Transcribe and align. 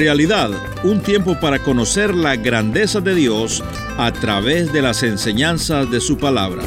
Realidad, 0.00 0.48
un 0.82 1.02
tiempo 1.02 1.38
para 1.38 1.58
conocer 1.58 2.14
la 2.14 2.34
grandeza 2.34 3.02
de 3.02 3.14
Dios 3.14 3.62
a 3.98 4.10
través 4.10 4.72
de 4.72 4.80
las 4.80 5.02
enseñanzas 5.02 5.90
de 5.90 6.00
su 6.00 6.16
palabra. 6.16 6.62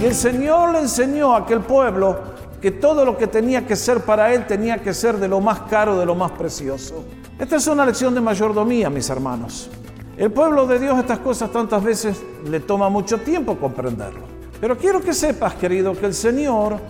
Y 0.00 0.06
el 0.06 0.14
Señor 0.14 0.72
le 0.72 0.78
enseñó 0.78 1.34
a 1.34 1.40
aquel 1.40 1.60
pueblo 1.60 2.20
que 2.62 2.70
todo 2.70 3.04
lo 3.04 3.18
que 3.18 3.26
tenía 3.26 3.66
que 3.66 3.76
ser 3.76 4.00
para 4.00 4.32
él 4.32 4.46
tenía 4.46 4.78
que 4.78 4.94
ser 4.94 5.18
de 5.18 5.28
lo 5.28 5.42
más 5.42 5.60
caro, 5.68 5.98
de 5.98 6.06
lo 6.06 6.14
más 6.14 6.30
precioso. 6.30 7.04
Esta 7.38 7.56
es 7.56 7.66
una 7.66 7.84
lección 7.84 8.14
de 8.14 8.22
mayordomía, 8.22 8.88
mis 8.88 9.10
hermanos. 9.10 9.68
El 10.16 10.30
pueblo 10.30 10.66
de 10.66 10.78
Dios 10.78 10.98
estas 10.98 11.18
cosas 11.18 11.52
tantas 11.52 11.84
veces 11.84 12.16
le 12.46 12.60
toma 12.60 12.88
mucho 12.88 13.18
tiempo 13.18 13.58
comprenderlo. 13.58 14.22
Pero 14.58 14.78
quiero 14.78 15.02
que 15.02 15.12
sepas, 15.12 15.52
querido, 15.52 15.92
que 15.92 16.06
el 16.06 16.14
Señor 16.14 16.80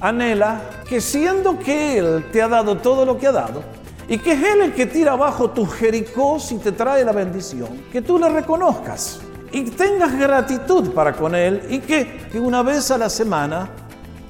anhela 0.00 0.60
que 0.88 1.00
siendo 1.00 1.58
que 1.58 1.98
Él 1.98 2.26
te 2.32 2.42
ha 2.42 2.48
dado 2.48 2.76
todo 2.78 3.04
lo 3.04 3.18
que 3.18 3.26
ha 3.26 3.32
dado, 3.32 3.62
y 4.08 4.18
que 4.18 4.32
es 4.32 4.42
Él 4.42 4.60
el 4.62 4.74
que 4.74 4.86
tira 4.86 5.12
abajo 5.12 5.50
tus 5.50 5.72
jericós 5.74 6.52
y 6.52 6.58
te 6.58 6.72
trae 6.72 7.04
la 7.04 7.12
bendición, 7.12 7.84
que 7.90 8.02
tú 8.02 8.18
le 8.18 8.28
reconozcas 8.28 9.20
y 9.52 9.62
tengas 9.70 10.18
gratitud 10.18 10.92
para 10.92 11.12
con 11.12 11.34
Él 11.34 11.62
y 11.70 11.78
que, 11.78 12.26
que 12.30 12.38
una 12.38 12.62
vez 12.62 12.90
a 12.90 12.98
la 12.98 13.08
semana 13.08 13.68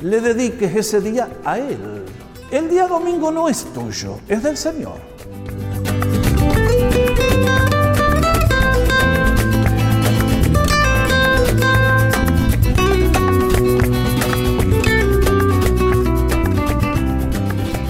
le 0.01 0.21
dediques 0.21 0.75
ese 0.77 1.01
día 1.01 1.29
a 1.45 1.59
Él. 1.59 2.05
El 2.51 2.69
día 2.69 2.87
domingo 2.87 3.31
no 3.31 3.49
es 3.49 3.65
tuyo, 3.73 4.19
es 4.29 4.43
del 4.43 4.57
Señor. 4.57 5.15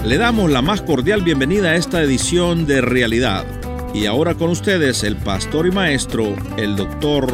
Le 0.05 0.19
damos 0.19 0.51
la 0.51 0.61
más 0.61 0.83
cordial 0.83 1.23
bienvenida 1.23 1.69
a 1.69 1.75
esta 1.77 1.99
edición 1.99 2.67
de 2.67 2.79
Realidad. 2.79 3.43
Y 3.91 4.05
ahora 4.05 4.35
con 4.35 4.51
ustedes 4.51 5.03
el 5.03 5.17
pastor 5.17 5.65
y 5.65 5.71
maestro, 5.71 6.35
el 6.57 6.75
doctor 6.75 7.25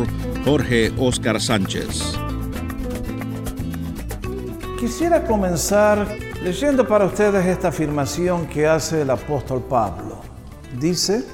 Jorge 0.46 0.94
Oscar 0.98 1.42
Sánchez. 1.42 2.18
Quisiera 4.80 5.26
comenzar 5.26 6.08
leyendo 6.42 6.88
para 6.88 7.04
ustedes 7.04 7.46
esta 7.46 7.68
afirmación 7.68 8.48
que 8.48 8.66
hace 8.66 9.02
el 9.02 9.10
apóstol 9.10 9.66
Pablo. 9.70 10.22
Dice, 10.80 11.26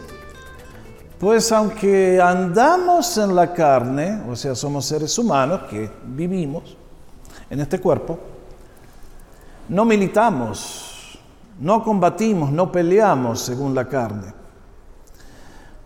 pues 1.19 1.51
aunque 1.51 2.19
andamos 2.19 3.15
en 3.19 3.35
la 3.35 3.53
carne, 3.53 4.23
o 4.27 4.35
sea, 4.35 4.55
somos 4.55 4.85
seres 4.85 5.15
humanos 5.19 5.61
que 5.69 5.87
vivimos 6.03 6.75
en 7.47 7.59
este 7.59 7.79
cuerpo, 7.79 8.17
no 9.69 9.85
militamos 9.85 10.86
no 11.59 11.83
combatimos, 11.83 12.51
no 12.51 12.71
peleamos 12.71 13.41
según 13.41 13.73
la 13.73 13.87
carne. 13.87 14.33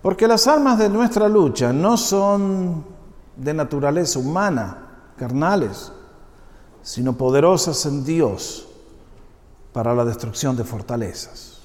Porque 0.02 0.28
las 0.28 0.48
armas 0.48 0.80
de 0.80 0.90
nuestra 0.90 1.30
lucha 1.30 1.72
no 1.72 1.96
son 1.96 2.84
de 3.36 3.54
naturaleza 3.54 4.20
humana, 4.20 4.78
carnales, 5.16 5.92
sino 6.82 7.14
poderosas 7.14 7.86
en 7.86 8.04
Dios 8.04 8.68
para 9.72 9.94
la 9.94 10.04
destrucción 10.04 10.58
de 10.58 10.64
fortalezas. 10.64 11.60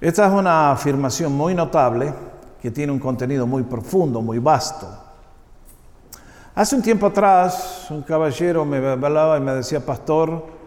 Esta 0.00 0.26
es 0.26 0.32
una 0.32 0.72
afirmación 0.72 1.32
muy 1.32 1.54
notable 1.54 2.12
que 2.60 2.70
tiene 2.70 2.92
un 2.92 2.98
contenido 2.98 3.46
muy 3.46 3.62
profundo, 3.62 4.20
muy 4.20 4.38
vasto. 4.38 4.88
Hace 6.54 6.74
un 6.76 6.82
tiempo 6.82 7.06
atrás, 7.06 7.86
un 7.90 8.02
caballero 8.02 8.64
me 8.64 8.78
hablaba 8.78 9.38
y 9.38 9.40
me 9.40 9.52
decía, 9.52 9.84
pastor, 9.84 10.57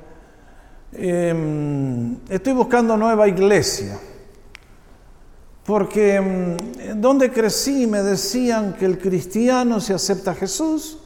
Em, 0.94 2.18
estoy 2.28 2.52
buscando 2.52 2.98
nueva 2.98 3.26
iglesia, 3.26 3.98
porque 5.66 6.16
em, 6.16 6.58
donde 7.00 7.32
crecí 7.32 7.88
me 7.88 8.04
decían 8.04 8.74
que 8.74 8.86
el 8.86 8.98
cristiano 8.98 9.80
si 9.80 9.94
acepta 9.94 10.32
a 10.32 10.36
Jesús, 10.36 10.98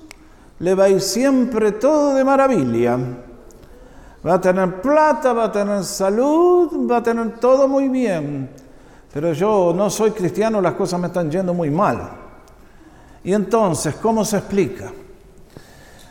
le 0.57 0.73
va 0.73 0.85
a 0.85 0.89
ir 0.89 1.01
siempre 1.01 1.73
todo 1.73 2.15
de 2.15 2.23
maravilla. 2.23 2.97
Va 4.25 4.33
a 4.33 4.41
tener 4.41 4.81
plata, 4.81 5.33
va 5.33 5.45
a 5.45 5.51
tener 5.51 5.83
salud, 5.83 6.89
va 6.89 6.97
a 6.97 7.03
tener 7.03 7.39
todo 7.39 7.67
muy 7.67 7.87
bien. 7.87 8.49
Pero 9.13 9.33
yo 9.33 9.71
no 9.75 9.89
soy 9.91 10.11
cristiano, 10.11 10.61
las 10.61 10.73
cosas 10.73 10.99
me 10.99 11.07
están 11.07 11.29
yendo 11.29 11.53
muy 11.53 11.69
mal. 11.69 12.09
Y 13.23 13.33
entonces, 13.33 13.95
¿cómo 13.95 14.25
se 14.25 14.37
explica? 14.37 14.91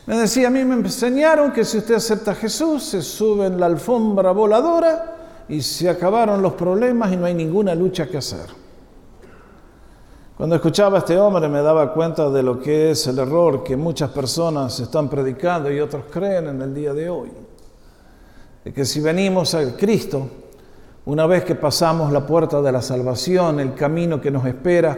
Me 0.07 0.17
decía, 0.17 0.47
a 0.47 0.51
mí 0.51 0.63
me 0.63 0.75
enseñaron 0.75 1.51
que 1.51 1.65
si 1.65 1.79
usted 1.79 1.95
acepta 1.95 2.31
a 2.31 2.35
Jesús, 2.35 2.83
se 2.83 3.01
sube 3.01 3.47
en 3.47 3.59
la 3.59 3.65
alfombra 3.65 4.31
voladora 4.31 5.15
y 5.49 5.61
se 5.61 5.89
acabaron 5.89 6.41
los 6.41 6.53
problemas 6.53 7.11
y 7.11 7.17
no 7.17 7.25
hay 7.25 7.33
ninguna 7.33 7.73
lucha 7.73 8.07
que 8.07 8.17
hacer. 8.17 8.65
Cuando 10.37 10.55
escuchaba 10.55 10.97
a 10.97 10.99
este 10.99 11.17
hombre 11.17 11.47
me 11.47 11.61
daba 11.61 11.93
cuenta 11.93 12.29
de 12.29 12.43
lo 12.43 12.59
que 12.59 12.91
es 12.91 13.07
el 13.07 13.17
error 13.17 13.63
que 13.63 13.77
muchas 13.77 14.11
personas 14.11 14.79
están 14.79 15.09
predicando 15.09 15.71
y 15.71 15.79
otros 15.79 16.03
creen 16.11 16.49
en 16.49 16.61
el 16.61 16.73
día 16.73 16.93
de 16.93 17.09
hoy. 17.09 17.31
De 18.63 18.73
que 18.73 18.85
si 18.85 18.99
venimos 18.99 19.55
a 19.55 19.75
Cristo, 19.75 20.27
una 21.05 21.25
vez 21.25 21.45
que 21.45 21.55
pasamos 21.55 22.11
la 22.11 22.27
puerta 22.27 22.61
de 22.61 22.71
la 22.71 22.81
salvación, 22.81 23.59
el 23.59 23.73
camino 23.73 24.19
que 24.21 24.29
nos 24.29 24.45
espera 24.45 24.97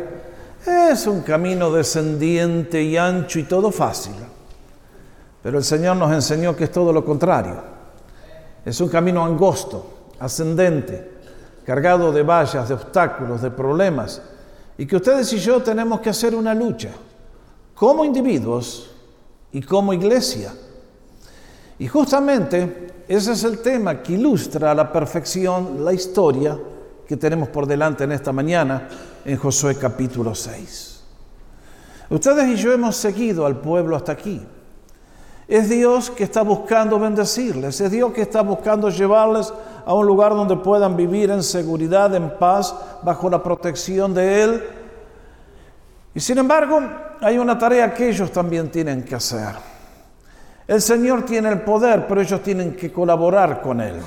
es 0.65 1.05
un 1.07 1.21
camino 1.21 1.71
descendiente 1.71 2.81
y 2.81 2.97
ancho 2.97 3.39
y 3.39 3.43
todo 3.43 3.71
fácil. 3.71 4.15
Pero 5.41 5.57
el 5.57 5.63
Señor 5.63 5.97
nos 5.97 6.11
enseñó 6.11 6.55
que 6.55 6.65
es 6.65 6.71
todo 6.71 6.91
lo 6.91 7.05
contrario. 7.05 7.55
Es 8.65 8.81
un 8.81 8.89
camino 8.89 9.23
angosto, 9.23 10.11
ascendente, 10.19 11.17
cargado 11.65 12.11
de 12.11 12.23
vallas, 12.23 12.67
de 12.67 12.73
obstáculos, 12.73 13.41
de 13.41 13.51
problemas, 13.51 14.21
y 14.77 14.85
que 14.85 14.95
ustedes 14.95 15.31
y 15.33 15.39
yo 15.39 15.61
tenemos 15.61 16.01
que 16.01 16.09
hacer 16.09 16.35
una 16.35 16.53
lucha, 16.53 16.89
como 17.73 18.05
individuos 18.05 18.91
y 19.51 19.61
como 19.61 19.93
iglesia. 19.93 20.53
Y 21.79 21.87
justamente 21.87 23.03
ese 23.07 23.33
es 23.33 23.43
el 23.43 23.59
tema 23.59 24.01
que 24.01 24.13
ilustra 24.13 24.71
a 24.71 24.75
la 24.75 24.91
perfección 24.91 25.85
la 25.85 25.93
historia 25.93 26.57
que 27.07 27.15
tenemos 27.15 27.49
por 27.49 27.65
delante 27.65 28.03
en 28.03 28.11
esta 28.11 28.33
mañana 28.33 28.89
en 29.23 29.37
Josué 29.37 29.75
capítulo 29.75 30.35
6. 30.35 31.03
Ustedes 32.09 32.47
y 32.47 32.55
yo 32.55 32.73
hemos 32.73 32.95
seguido 32.95 33.45
al 33.45 33.61
pueblo 33.61 33.95
hasta 33.95 34.11
aquí. 34.11 34.45
Es 35.47 35.69
Dios 35.69 36.09
que 36.09 36.25
está 36.25 36.41
buscando 36.41 36.99
bendecirles, 36.99 37.79
es 37.79 37.89
Dios 37.89 38.11
que 38.11 38.21
está 38.21 38.41
buscando 38.41 38.89
llevarles 38.89 39.53
a 39.85 39.93
un 39.93 40.05
lugar 40.05 40.33
donde 40.33 40.57
puedan 40.57 40.97
vivir 40.97 41.31
en 41.31 41.41
seguridad, 41.41 42.13
en 42.15 42.37
paz, 42.37 42.75
bajo 43.01 43.29
la 43.29 43.41
protección 43.41 44.13
de 44.13 44.43
Él. 44.43 44.63
Y 46.13 46.19
sin 46.19 46.37
embargo, 46.37 46.81
hay 47.21 47.37
una 47.37 47.57
tarea 47.57 47.93
que 47.93 48.09
ellos 48.09 48.29
también 48.31 48.69
tienen 48.69 49.03
que 49.03 49.15
hacer. 49.15 49.55
El 50.67 50.81
Señor 50.81 51.23
tiene 51.23 51.47
el 51.47 51.61
poder, 51.61 52.05
pero 52.07 52.19
ellos 52.19 52.43
tienen 52.43 52.75
que 52.75 52.91
colaborar 52.91 53.61
con 53.61 53.79
Él. 53.79 54.01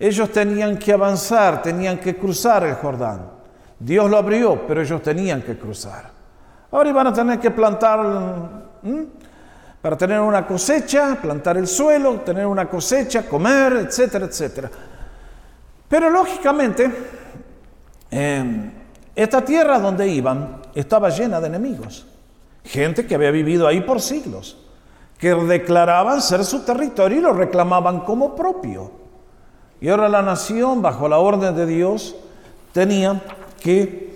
Ellos 0.00 0.32
tenían 0.32 0.76
que 0.76 0.92
avanzar, 0.92 1.62
tenían 1.62 1.98
que 1.98 2.16
cruzar 2.16 2.64
el 2.64 2.74
Jordán. 2.74 3.30
Dios 3.78 4.10
lo 4.10 4.16
abrió, 4.16 4.66
pero 4.66 4.82
ellos 4.82 5.00
tenían 5.02 5.42
que 5.42 5.56
cruzar. 5.56 6.10
Ahora 6.72 6.88
iban 6.88 7.06
a 7.06 7.12
tener 7.12 7.38
que 7.38 7.50
plantar 7.52 8.00
para 9.80 9.96
tener 9.96 10.20
una 10.20 10.46
cosecha, 10.46 11.18
plantar 11.20 11.56
el 11.56 11.66
suelo, 11.66 12.20
tener 12.20 12.46
una 12.46 12.68
cosecha, 12.68 13.28
comer, 13.28 13.74
etcétera, 13.74 14.26
etcétera. 14.26 14.70
Pero 15.88 16.10
lógicamente, 16.10 16.90
em, 18.10 18.70
esta 19.14 19.44
tierra 19.44 19.78
donde 19.78 20.08
iban 20.08 20.62
estaba 20.74 21.10
llena 21.10 21.40
de 21.40 21.46
enemigos, 21.46 22.06
gente 22.64 23.06
que 23.06 23.14
había 23.14 23.30
vivido 23.30 23.66
ahí 23.66 23.80
por 23.80 24.00
siglos, 24.00 24.58
que 25.18 25.34
declaraban 25.34 26.20
ser 26.20 26.44
su 26.44 26.60
territorio 26.60 27.18
y 27.18 27.22
lo 27.22 27.32
reclamaban 27.32 28.00
como 28.00 28.36
propio. 28.36 28.90
Y 29.80 29.88
ahora 29.88 30.08
la 30.08 30.22
nación, 30.22 30.82
bajo 30.82 31.08
la 31.08 31.18
orden 31.18 31.54
de 31.54 31.66
Dios, 31.66 32.16
tenía 32.72 33.22
que 33.60 34.14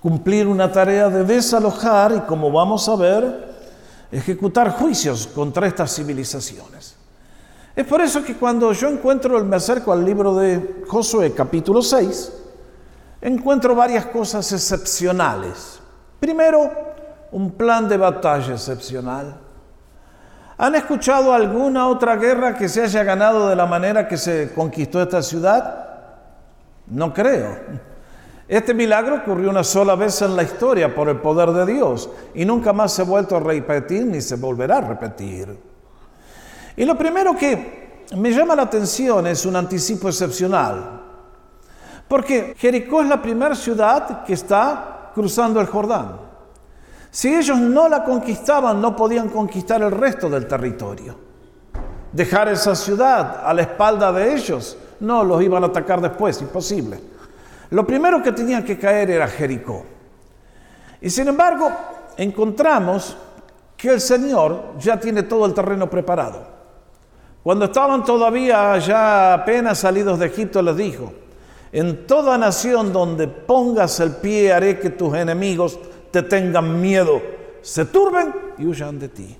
cumplir 0.00 0.46
una 0.46 0.72
tarea 0.72 1.08
de 1.08 1.24
desalojar 1.24 2.12
y 2.12 2.20
como 2.20 2.50
vamos 2.50 2.88
a 2.88 2.96
ver, 2.96 3.49
ejecutar 4.10 4.70
juicios 4.72 5.26
contra 5.26 5.66
estas 5.66 5.94
civilizaciones. 5.94 6.96
Es 7.74 7.86
por 7.86 8.00
eso 8.00 8.24
que 8.24 8.34
cuando 8.36 8.72
yo 8.72 8.88
encuentro, 8.88 9.42
me 9.44 9.56
acerco 9.56 9.92
al 9.92 10.04
libro 10.04 10.34
de 10.34 10.82
Josué 10.88 11.32
capítulo 11.32 11.82
6, 11.82 12.32
encuentro 13.20 13.74
varias 13.74 14.06
cosas 14.06 14.50
excepcionales. 14.52 15.80
Primero, 16.18 16.70
un 17.32 17.52
plan 17.52 17.88
de 17.88 17.96
batalla 17.96 18.54
excepcional. 18.54 19.36
¿Han 20.58 20.74
escuchado 20.74 21.32
alguna 21.32 21.88
otra 21.88 22.16
guerra 22.16 22.54
que 22.54 22.68
se 22.68 22.82
haya 22.82 23.02
ganado 23.02 23.48
de 23.48 23.56
la 23.56 23.64
manera 23.66 24.06
que 24.06 24.18
se 24.18 24.52
conquistó 24.52 25.00
esta 25.00 25.22
ciudad? 25.22 25.88
No 26.86 27.14
creo. 27.14 27.89
Este 28.50 28.74
milagro 28.74 29.14
ocurrió 29.14 29.48
una 29.48 29.62
sola 29.62 29.94
vez 29.94 30.22
en 30.22 30.34
la 30.34 30.42
historia 30.42 30.92
por 30.92 31.08
el 31.08 31.18
poder 31.20 31.52
de 31.52 31.72
Dios 31.72 32.10
y 32.34 32.44
nunca 32.44 32.72
más 32.72 32.92
se 32.92 33.02
ha 33.02 33.04
vuelto 33.04 33.36
a 33.36 33.40
repetir 33.40 34.04
ni 34.04 34.20
se 34.20 34.34
volverá 34.34 34.78
a 34.78 34.80
repetir. 34.80 35.56
Y 36.74 36.84
lo 36.84 36.98
primero 36.98 37.36
que 37.36 38.06
me 38.16 38.32
llama 38.32 38.56
la 38.56 38.62
atención 38.62 39.28
es 39.28 39.46
un 39.46 39.54
anticipo 39.54 40.08
excepcional. 40.08 41.00
Porque 42.08 42.56
Jericó 42.58 43.02
es 43.02 43.08
la 43.08 43.22
primera 43.22 43.54
ciudad 43.54 44.24
que 44.24 44.32
está 44.32 45.12
cruzando 45.14 45.60
el 45.60 45.68
Jordán. 45.68 46.16
Si 47.08 47.32
ellos 47.32 47.56
no 47.56 47.88
la 47.88 48.02
conquistaban, 48.02 48.80
no 48.80 48.96
podían 48.96 49.28
conquistar 49.28 49.80
el 49.80 49.92
resto 49.92 50.28
del 50.28 50.48
territorio. 50.48 51.14
Dejar 52.12 52.48
esa 52.48 52.74
ciudad 52.74 53.42
a 53.44 53.54
la 53.54 53.62
espalda 53.62 54.10
de 54.10 54.34
ellos, 54.34 54.76
no, 54.98 55.22
los 55.22 55.40
iban 55.40 55.62
a 55.62 55.68
atacar 55.68 56.00
después, 56.00 56.42
imposible. 56.42 57.19
Lo 57.70 57.86
primero 57.86 58.22
que 58.22 58.32
tenían 58.32 58.64
que 58.64 58.78
caer 58.78 59.10
era 59.10 59.28
Jericó. 59.28 59.84
Y 61.00 61.08
sin 61.08 61.28
embargo, 61.28 61.70
encontramos 62.16 63.16
que 63.76 63.90
el 63.90 64.00
Señor 64.00 64.74
ya 64.78 64.98
tiene 64.98 65.22
todo 65.22 65.46
el 65.46 65.54
terreno 65.54 65.88
preparado. 65.88 66.46
Cuando 67.42 67.66
estaban 67.66 68.04
todavía 68.04 68.76
ya 68.78 69.32
apenas 69.32 69.78
salidos 69.78 70.18
de 70.18 70.26
Egipto, 70.26 70.60
les 70.60 70.76
dijo, 70.76 71.12
en 71.72 72.06
toda 72.06 72.36
nación 72.36 72.92
donde 72.92 73.28
pongas 73.28 74.00
el 74.00 74.16
pie 74.16 74.52
haré 74.52 74.78
que 74.78 74.90
tus 74.90 75.14
enemigos 75.14 75.78
te 76.10 76.22
tengan 76.22 76.80
miedo, 76.80 77.22
se 77.62 77.86
turben 77.86 78.34
y 78.58 78.66
huyan 78.66 78.98
de 78.98 79.08
ti. 79.08 79.36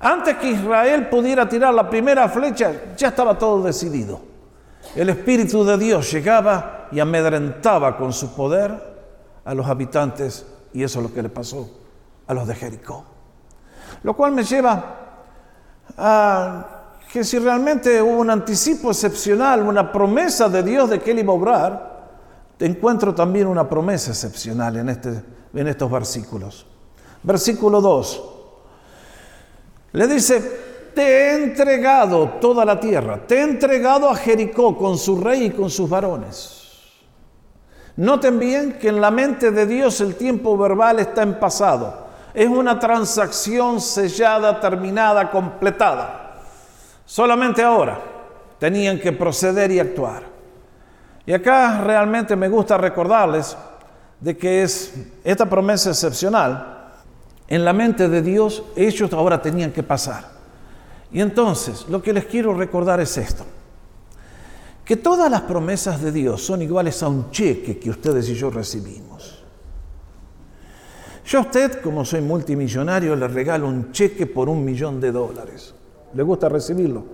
Antes 0.00 0.36
que 0.36 0.50
Israel 0.50 1.08
pudiera 1.08 1.48
tirar 1.48 1.74
la 1.74 1.90
primera 1.90 2.28
flecha, 2.28 2.94
ya 2.96 3.08
estaba 3.08 3.36
todo 3.36 3.62
decidido. 3.62 4.33
El 4.94 5.08
Espíritu 5.08 5.64
de 5.64 5.76
Dios 5.76 6.10
llegaba 6.12 6.88
y 6.92 7.00
amedrentaba 7.00 7.96
con 7.96 8.12
su 8.12 8.34
poder 8.34 8.94
a 9.44 9.54
los 9.54 9.66
habitantes 9.66 10.46
y 10.72 10.82
eso 10.82 11.00
es 11.00 11.06
lo 11.08 11.14
que 11.14 11.22
le 11.22 11.28
pasó 11.28 11.68
a 12.26 12.34
los 12.34 12.46
de 12.46 12.54
Jericó. 12.54 13.04
Lo 14.02 14.14
cual 14.14 14.32
me 14.32 14.44
lleva 14.44 14.84
a 15.96 16.66
que 17.12 17.22
si 17.22 17.38
realmente 17.38 18.02
hubo 18.02 18.18
un 18.18 18.30
anticipo 18.30 18.90
excepcional, 18.90 19.62
una 19.62 19.92
promesa 19.92 20.48
de 20.48 20.62
Dios 20.62 20.90
de 20.90 21.00
que 21.00 21.12
Él 21.12 21.20
iba 21.20 21.32
a 21.32 21.36
obrar, 21.36 21.94
encuentro 22.58 23.14
también 23.14 23.46
una 23.46 23.68
promesa 23.68 24.10
excepcional 24.10 24.76
en, 24.76 24.88
este, 24.88 25.22
en 25.54 25.68
estos 25.68 25.90
versículos. 25.90 26.66
Versículo 27.22 27.80
2. 27.80 28.24
Le 29.92 30.08
dice, 30.08 30.63
te 30.94 31.02
he 31.02 31.44
entregado 31.44 32.28
toda 32.40 32.64
la 32.64 32.78
tierra, 32.78 33.20
te 33.26 33.36
he 33.36 33.42
entregado 33.42 34.08
a 34.08 34.16
Jericó 34.16 34.76
con 34.76 34.96
su 34.96 35.20
rey 35.20 35.46
y 35.46 35.50
con 35.50 35.68
sus 35.70 35.88
varones. 35.88 36.64
Noten 37.96 38.38
bien 38.38 38.72
que 38.78 38.88
en 38.88 39.00
la 39.00 39.10
mente 39.10 39.50
de 39.50 39.66
Dios 39.66 40.00
el 40.00 40.16
tiempo 40.16 40.56
verbal 40.56 40.98
está 40.98 41.22
en 41.22 41.38
pasado. 41.38 42.04
Es 42.32 42.48
una 42.48 42.78
transacción 42.80 43.80
sellada, 43.80 44.58
terminada, 44.58 45.30
completada. 45.30 46.40
Solamente 47.04 47.62
ahora 47.62 48.00
tenían 48.58 48.98
que 48.98 49.12
proceder 49.12 49.70
y 49.70 49.78
actuar. 49.78 50.22
Y 51.26 51.32
acá 51.32 51.82
realmente 51.82 52.34
me 52.34 52.48
gusta 52.48 52.76
recordarles 52.76 53.56
de 54.18 54.36
que 54.36 54.64
es 54.64 54.94
esta 55.22 55.46
promesa 55.46 55.90
excepcional. 55.90 56.92
En 57.46 57.64
la 57.64 57.72
mente 57.72 58.08
de 58.08 58.22
Dios 58.22 58.64
ellos 58.74 59.12
ahora 59.12 59.40
tenían 59.40 59.70
que 59.70 59.84
pasar. 59.84 60.33
Y 61.14 61.20
entonces 61.20 61.86
lo 61.88 62.02
que 62.02 62.12
les 62.12 62.26
quiero 62.26 62.52
recordar 62.54 63.00
es 63.00 63.16
esto. 63.16 63.44
Que 64.84 64.96
todas 64.96 65.30
las 65.30 65.42
promesas 65.42 66.02
de 66.02 66.10
Dios 66.10 66.42
son 66.42 66.60
iguales 66.60 67.02
a 67.04 67.08
un 67.08 67.30
cheque 67.30 67.78
que 67.78 67.88
ustedes 67.88 68.28
y 68.28 68.34
yo 68.34 68.50
recibimos. 68.50 69.42
Yo 71.24 71.38
a 71.38 71.42
usted, 71.42 71.80
como 71.80 72.04
soy 72.04 72.20
multimillonario, 72.20 73.14
le 73.14 73.28
regalo 73.28 73.68
un 73.68 73.92
cheque 73.92 74.26
por 74.26 74.48
un 74.48 74.62
millón 74.64 75.00
de 75.00 75.12
dólares. 75.12 75.72
¿Le 76.12 76.22
gusta 76.24 76.48
recibirlo? 76.48 77.04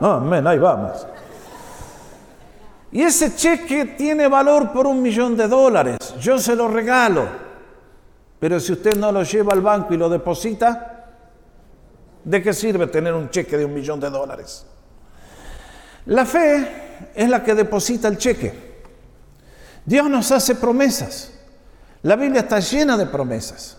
Amén, 0.00 0.46
ahí 0.46 0.58
vamos. 0.58 1.04
Y 2.92 3.02
ese 3.02 3.34
cheque 3.34 3.96
tiene 3.98 4.28
valor 4.28 4.72
por 4.72 4.86
un 4.86 5.02
millón 5.02 5.36
de 5.36 5.48
dólares. 5.48 5.98
Yo 6.20 6.38
se 6.38 6.54
lo 6.54 6.68
regalo. 6.68 7.26
Pero 8.38 8.60
si 8.60 8.72
usted 8.72 8.96
no 8.96 9.10
lo 9.10 9.24
lleva 9.24 9.52
al 9.52 9.60
banco 9.60 9.92
y 9.92 9.96
lo 9.96 10.08
deposita, 10.08 10.93
¿de 12.24 12.42
qué 12.42 12.52
sirve 12.52 12.86
tener 12.86 13.14
un 13.14 13.30
cheque 13.30 13.56
de 13.56 13.64
un 13.64 13.74
millón 13.74 14.00
de 14.00 14.10
dólares? 14.10 14.66
La 16.06 16.26
fe 16.26 17.10
es 17.14 17.28
la 17.28 17.42
que 17.42 17.54
deposita 17.54 18.08
el 18.08 18.18
cheque. 18.18 18.74
Dios 19.84 20.08
nos 20.08 20.30
hace 20.32 20.54
promesas. 20.54 21.32
La 22.02 22.16
Biblia 22.16 22.42
está 22.42 22.60
llena 22.60 22.96
de 22.96 23.06
promesas. 23.06 23.78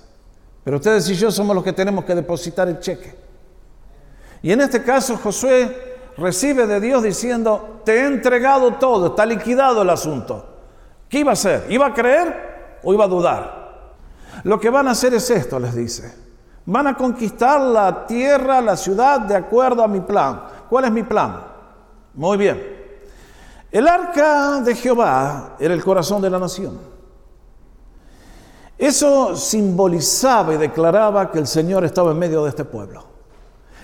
Pero 0.63 0.77
ustedes 0.77 1.07
y 1.09 1.15
yo 1.15 1.31
somos 1.31 1.55
los 1.55 1.63
que 1.63 1.73
tenemos 1.73 2.05
que 2.05 2.15
depositar 2.15 2.67
el 2.67 2.79
cheque. 2.79 3.15
Y 4.41 4.51
en 4.51 4.61
este 4.61 4.81
caso 4.83 5.17
Josué 5.17 5.95
recibe 6.17 6.65
de 6.65 6.79
Dios 6.79 7.03
diciendo, 7.03 7.81
te 7.85 7.97
he 7.97 8.05
entregado 8.05 8.75
todo, 8.75 9.07
está 9.07 9.25
liquidado 9.25 9.81
el 9.81 9.89
asunto. 9.89 10.53
¿Qué 11.09 11.19
iba 11.19 11.31
a 11.31 11.33
hacer? 11.33 11.65
¿Iba 11.69 11.87
a 11.87 11.93
creer 11.93 12.79
o 12.83 12.93
iba 12.93 13.05
a 13.05 13.07
dudar? 13.07 13.93
Lo 14.43 14.59
que 14.59 14.69
van 14.69 14.87
a 14.87 14.91
hacer 14.91 15.13
es 15.13 15.29
esto, 15.29 15.59
les 15.59 15.75
dice. 15.75 16.24
Van 16.65 16.87
a 16.87 16.95
conquistar 16.95 17.61
la 17.61 18.07
tierra, 18.07 18.59
la 18.59 18.75
ciudad, 18.75 19.21
de 19.21 19.35
acuerdo 19.35 19.83
a 19.83 19.87
mi 19.87 20.01
plan. 20.01 20.41
¿Cuál 20.67 20.85
es 20.85 20.91
mi 20.91 21.03
plan? 21.03 21.41
Muy 22.15 22.37
bien. 22.37 22.75
El 23.71 23.87
arca 23.87 24.61
de 24.61 24.73
Jehová 24.73 25.55
era 25.59 25.73
el 25.73 25.83
corazón 25.83 26.21
de 26.21 26.29
la 26.29 26.39
nación. 26.39 26.79
Eso 28.77 29.35
simbolizaba 29.35 30.53
y 30.53 30.57
declaraba 30.57 31.31
que 31.31 31.39
el 31.39 31.47
Señor 31.47 31.85
estaba 31.85 32.11
en 32.11 32.19
medio 32.19 32.43
de 32.43 32.49
este 32.49 32.65
pueblo. 32.65 33.03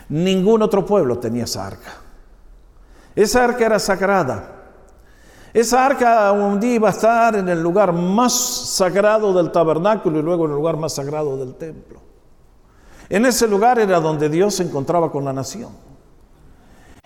Ningún 0.10 0.62
otro 0.62 0.86
pueblo 0.86 1.20
tenía 1.20 1.44
esa 1.44 1.68
arca. 1.68 1.94
Esa 3.16 3.44
arca 3.44 3.66
era 3.66 3.80
sagrada. 3.80 4.56
Esa 5.54 5.86
arca 5.86 6.32
un 6.32 6.60
día 6.60 6.76
iba 6.76 6.88
a 6.88 6.92
estar 6.92 7.36
en 7.36 7.48
el 7.48 7.62
lugar 7.62 7.94
más 7.94 8.34
sagrado 8.34 9.34
del 9.34 9.52
tabernáculo 9.52 10.20
y 10.20 10.22
luego 10.22 10.46
en 10.46 10.52
el 10.52 10.58
lugar 10.58 10.78
más 10.78 10.94
sagrado 10.94 11.38
del 11.38 11.56
templo. 11.56 12.11
En 13.12 13.26
ese 13.26 13.46
lugar 13.46 13.78
era 13.78 14.00
donde 14.00 14.30
Dios 14.30 14.56
se 14.56 14.64
encontraba 14.64 15.12
con 15.12 15.26
la 15.26 15.34
nación. 15.34 15.70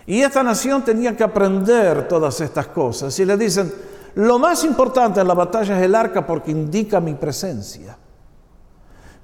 Y 0.06 0.22
esta 0.22 0.44
nación 0.44 0.84
tenía 0.84 1.16
que 1.16 1.24
aprender 1.24 2.06
todas 2.06 2.40
estas 2.40 2.68
cosas. 2.68 3.18
Y 3.18 3.24
le 3.24 3.36
dicen, 3.36 3.74
lo 4.14 4.38
más 4.38 4.62
importante 4.62 5.20
en 5.20 5.26
la 5.26 5.34
batalla 5.34 5.76
es 5.76 5.84
el 5.84 5.96
arca 5.96 6.24
porque 6.24 6.52
indica 6.52 7.00
mi 7.00 7.14
presencia. 7.14 7.98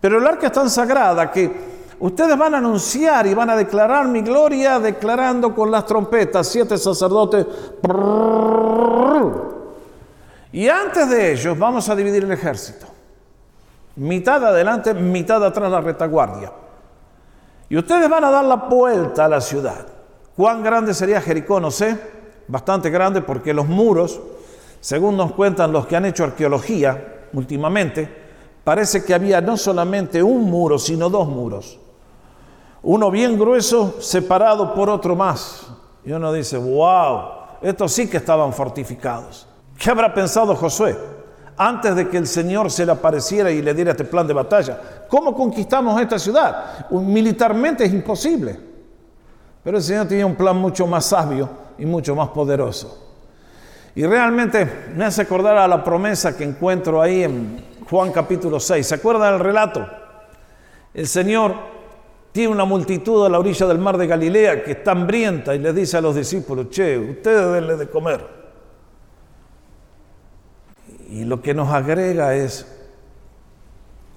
Pero 0.01 0.19
el 0.19 0.27
arca 0.27 0.49
es 0.49 0.53
tan 0.53 0.69
sagrada 0.69 1.31
que 1.31 1.73
Ustedes 2.03 2.37
van 2.37 2.53
a 2.53 2.59
anunciar 2.59 3.29
y 3.29 3.35
van 3.35 3.51
a 3.51 3.55
declarar 3.55 4.09
mi 4.09 4.23
gloria 4.23 4.81
declarando 4.81 5.55
con 5.55 5.71
las 5.71 5.87
trompetas, 5.87 6.49
siete 6.49 6.77
sacerdotes. 6.77 7.47
Y 10.51 10.69
antes 10.69 11.09
de 11.09 11.33
ellos 11.33 11.57
vamos 11.57 11.89
a 11.89 11.95
dividir 11.95 12.25
el 12.25 12.33
ejército. 12.33 12.87
Mitad 13.95 14.45
adelante, 14.45 14.95
mitad 14.95 15.45
atrás 15.45 15.71
la 15.71 15.81
retaguardia. 15.81 16.51
Y 17.73 17.79
ustedes 17.79 18.07
van 18.11 18.23
a 18.23 18.31
dar 18.31 18.45
la 18.45 18.57
vuelta 18.57 19.25
a 19.25 19.29
la 19.29 19.41
ciudad. 19.41 19.87
¿Cuán 20.37 20.62
grande 20.62 20.93
sería 20.93 21.23
Jericó? 21.23 21.59
No 21.59 21.71
sé. 21.71 21.99
Bastante 22.47 22.91
grande 22.91 23.23
porque 23.23 23.55
los 23.55 23.67
muros, 23.67 24.21
según 24.79 25.17
nos 25.17 25.33
cuentan 25.33 25.73
los 25.73 25.87
que 25.87 25.97
han 25.97 26.05
hecho 26.05 26.25
arqueología 26.25 27.29
últimamente, 27.33 28.14
parece 28.62 29.02
que 29.02 29.14
había 29.14 29.41
no 29.41 29.57
solamente 29.57 30.23
un 30.23 30.50
muro, 30.50 30.79
sino 30.79 31.09
dos 31.09 31.26
muros 31.29 31.79
uno 32.83 33.11
bien 33.11 33.38
grueso 33.38 33.95
separado 34.00 34.75
por 34.75 34.91
otro 34.91 35.14
más. 35.14 35.69
Y 36.05 36.12
uno 36.12 36.31
dice, 36.31 36.59
wow, 36.59 37.23
estos 37.62 37.93
sí 37.93 38.11
que 38.11 38.17
estaban 38.19 38.52
fortificados. 38.52 39.47
¿Qué 39.79 39.91
habrá 39.91 40.12
pensado 40.12 40.55
Josué 40.57 41.22
antes 41.66 41.95
de 41.95 42.09
que 42.09 42.16
el 42.16 42.26
Señor 42.26 42.71
se 42.71 42.85
le 42.85 42.92
apareciera 42.92 43.50
y 43.50 43.62
le 43.62 43.75
diera 43.75 43.92
este 43.92 44.04
plan 44.04 44.26
de 44.26 44.35
batalla? 44.35 44.81
¿Cómo 45.09 45.35
conquistamos 45.35 46.00
esta 46.00 46.19
ciudad? 46.19 46.88
Militarmente 46.90 47.85
es 47.85 47.92
imposible. 47.92 48.59
Pero 49.62 49.76
el 49.76 49.83
Señor 49.83 50.09
tenía 50.09 50.26
un 50.26 50.35
plan 50.35 50.57
mucho 50.57 50.87
más 50.87 51.07
sabio 51.07 51.49
y 51.78 51.87
mucho 51.87 52.16
más 52.16 52.28
poderoso. 52.31 52.99
Y 53.95 54.04
realmente 54.04 54.90
me 54.97 55.04
hace 55.04 55.23
acordar 55.23 55.57
a 55.59 55.69
la 55.69 55.85
promesa 55.85 56.37
que 56.37 56.45
encuentro 56.45 57.00
ahí 57.00 57.23
en 57.23 57.64
Juan 57.88 58.11
capítulo 58.11 58.59
6. 58.59 58.87
¿Se 58.87 58.95
acuerdan 58.95 59.33
del 59.33 59.40
relato? 59.40 59.87
El 60.95 61.07
Señor 61.07 61.54
tiene 62.33 62.52
una 62.52 62.64
multitud 62.64 63.25
a 63.25 63.28
la 63.28 63.38
orilla 63.38 63.66
del 63.66 63.78
mar 63.78 63.99
de 63.99 64.07
Galilea 64.07 64.64
que 64.64 64.73
está 64.73 64.92
hambrienta 64.92 65.54
y 65.54 65.59
le 65.59 65.73
dice 65.73 65.99
a 65.99 66.00
los 66.00 66.16
discípulos, 66.16 66.71
che, 66.71 66.99
ustedes 66.99 67.52
denle 67.52 67.76
de 67.76 67.88
comer. 67.88 68.42
Y 71.12 71.25
lo 71.25 71.42
que 71.42 71.52
nos 71.52 71.69
agrega 71.69 72.35
es, 72.35 72.66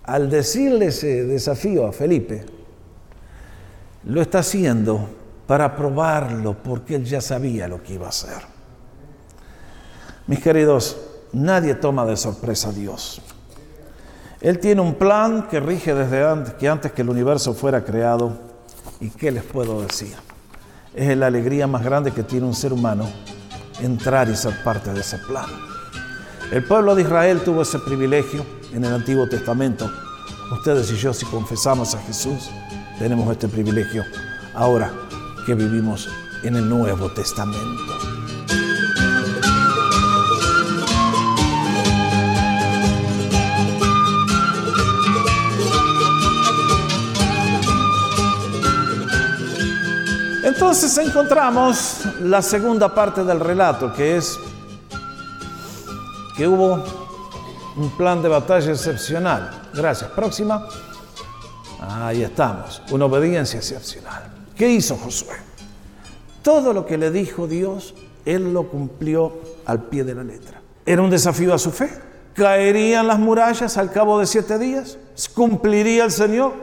al 0.05 0.29
decirle 0.29 0.87
ese 0.87 1.25
desafío 1.25 1.85
a 1.85 1.91
Felipe, 1.91 2.45
lo 4.05 4.21
está 4.21 4.39
haciendo 4.39 5.09
para 5.45 5.75
probarlo 5.75 6.53
porque 6.53 6.95
él 6.95 7.03
ya 7.03 7.19
sabía 7.19 7.67
lo 7.67 7.83
que 7.83 7.95
iba 7.95 8.05
a 8.05 8.09
hacer. 8.09 8.41
Mis 10.27 10.39
queridos, 10.39 10.97
nadie 11.33 11.75
toma 11.75 12.05
de 12.05 12.15
sorpresa 12.15 12.69
a 12.69 12.71
Dios. 12.71 13.21
Él 14.39 14.59
tiene 14.59 14.79
un 14.79 14.95
plan 14.95 15.49
que 15.49 15.59
rige 15.59 15.93
desde 15.93 16.25
antes 16.25 16.53
que, 16.53 16.69
antes 16.69 16.93
que 16.93 17.01
el 17.01 17.09
universo 17.09 17.53
fuera 17.53 17.83
creado. 17.83 18.39
¿Y 19.01 19.09
qué 19.09 19.31
les 19.31 19.43
puedo 19.43 19.81
decir? 19.81 20.15
es 20.93 21.17
la 21.17 21.27
alegría 21.27 21.67
más 21.67 21.83
grande 21.83 22.11
que 22.11 22.23
tiene 22.23 22.45
un 22.45 22.53
ser 22.53 22.71
humano 22.71 23.05
entrar 23.81 24.29
y 24.29 24.35
ser 24.37 24.63
parte 24.63 24.93
de 24.93 25.01
ese 25.01 25.17
plan. 25.17 25.74
El 26.51 26.63
pueblo 26.63 26.95
de 26.95 27.01
Israel 27.01 27.41
tuvo 27.43 27.63
ese 27.63 27.79
privilegio 27.79 28.45
en 28.71 28.85
el 28.85 28.93
Antiguo 28.93 29.27
Testamento. 29.27 29.91
Ustedes 30.51 30.91
y 30.91 30.95
yo, 30.95 31.13
si 31.13 31.25
confesamos 31.25 31.95
a 31.95 31.99
Jesús, 32.03 32.49
tenemos 32.99 33.29
este 33.31 33.47
privilegio 33.47 34.03
ahora 34.53 34.91
que 35.45 35.55
vivimos 35.55 36.07
en 36.43 36.55
el 36.55 36.69
Nuevo 36.69 37.09
Testamento. 37.09 37.93
Entonces 50.43 50.97
encontramos 50.99 52.01
la 52.21 52.41
segunda 52.41 52.93
parte 52.93 53.23
del 53.23 53.39
relato, 53.39 53.91
que 53.91 54.17
es 54.17 54.39
que 56.35 56.47
hubo 56.47 56.83
un 57.75 57.89
plan 57.91 58.21
de 58.21 58.29
batalla 58.29 58.71
excepcional. 58.71 59.69
Gracias. 59.73 60.09
Próxima. 60.11 60.67
Ahí 61.79 62.23
estamos. 62.23 62.81
Una 62.91 63.05
obediencia 63.05 63.57
excepcional. 63.57 64.23
¿Qué 64.55 64.69
hizo 64.69 64.95
Josué? 64.95 65.35
Todo 66.41 66.73
lo 66.73 66.85
que 66.85 66.97
le 66.97 67.11
dijo 67.11 67.47
Dios, 67.47 67.93
él 68.25 68.53
lo 68.53 68.69
cumplió 68.69 69.33
al 69.65 69.83
pie 69.83 70.03
de 70.03 70.15
la 70.15 70.23
letra. 70.23 70.61
Era 70.85 71.01
un 71.01 71.09
desafío 71.09 71.53
a 71.53 71.57
su 71.57 71.71
fe. 71.71 71.89
¿Caerían 72.33 73.07
las 73.07 73.17
murallas 73.17 73.77
al 73.77 73.91
cabo 73.91 74.19
de 74.19 74.25
siete 74.25 74.59
días? 74.59 74.97
¿Cumpliría 75.33 76.05
el 76.05 76.11
Señor? 76.11 76.53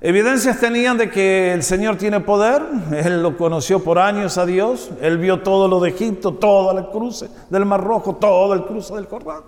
Evidencias 0.00 0.60
tenían 0.60 0.96
de 0.96 1.10
que 1.10 1.52
el 1.52 1.64
Señor 1.64 1.96
tiene 1.96 2.20
poder, 2.20 2.62
Él 2.92 3.20
lo 3.20 3.36
conoció 3.36 3.82
por 3.82 3.98
años 3.98 4.38
a 4.38 4.46
Dios, 4.46 4.90
Él 5.00 5.18
vio 5.18 5.42
todo 5.42 5.66
lo 5.66 5.80
de 5.80 5.90
Egipto, 5.90 6.34
todo 6.34 6.78
el 6.78 6.86
cruce 6.90 7.28
del 7.50 7.64
Mar 7.64 7.82
Rojo, 7.82 8.14
todo 8.14 8.54
el 8.54 8.64
cruce 8.64 8.94
del 8.94 9.06
Jordán. 9.06 9.42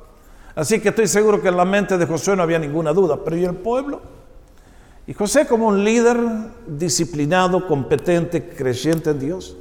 Así 0.56 0.80
que 0.80 0.88
estoy 0.88 1.06
seguro 1.06 1.40
que 1.40 1.48
en 1.48 1.56
la 1.56 1.64
mente 1.64 1.96
de 1.96 2.04
Josué 2.04 2.34
no 2.34 2.42
había 2.42 2.58
ninguna 2.58 2.92
duda, 2.92 3.16
pero 3.24 3.36
¿y 3.36 3.44
el 3.44 3.54
pueblo? 3.54 4.00
Y 5.06 5.14
José 5.14 5.46
como 5.46 5.68
un 5.68 5.84
líder 5.84 6.18
disciplinado, 6.66 7.68
competente, 7.68 8.48
creyente 8.48 9.10
en 9.10 9.20
Dios, 9.20 9.56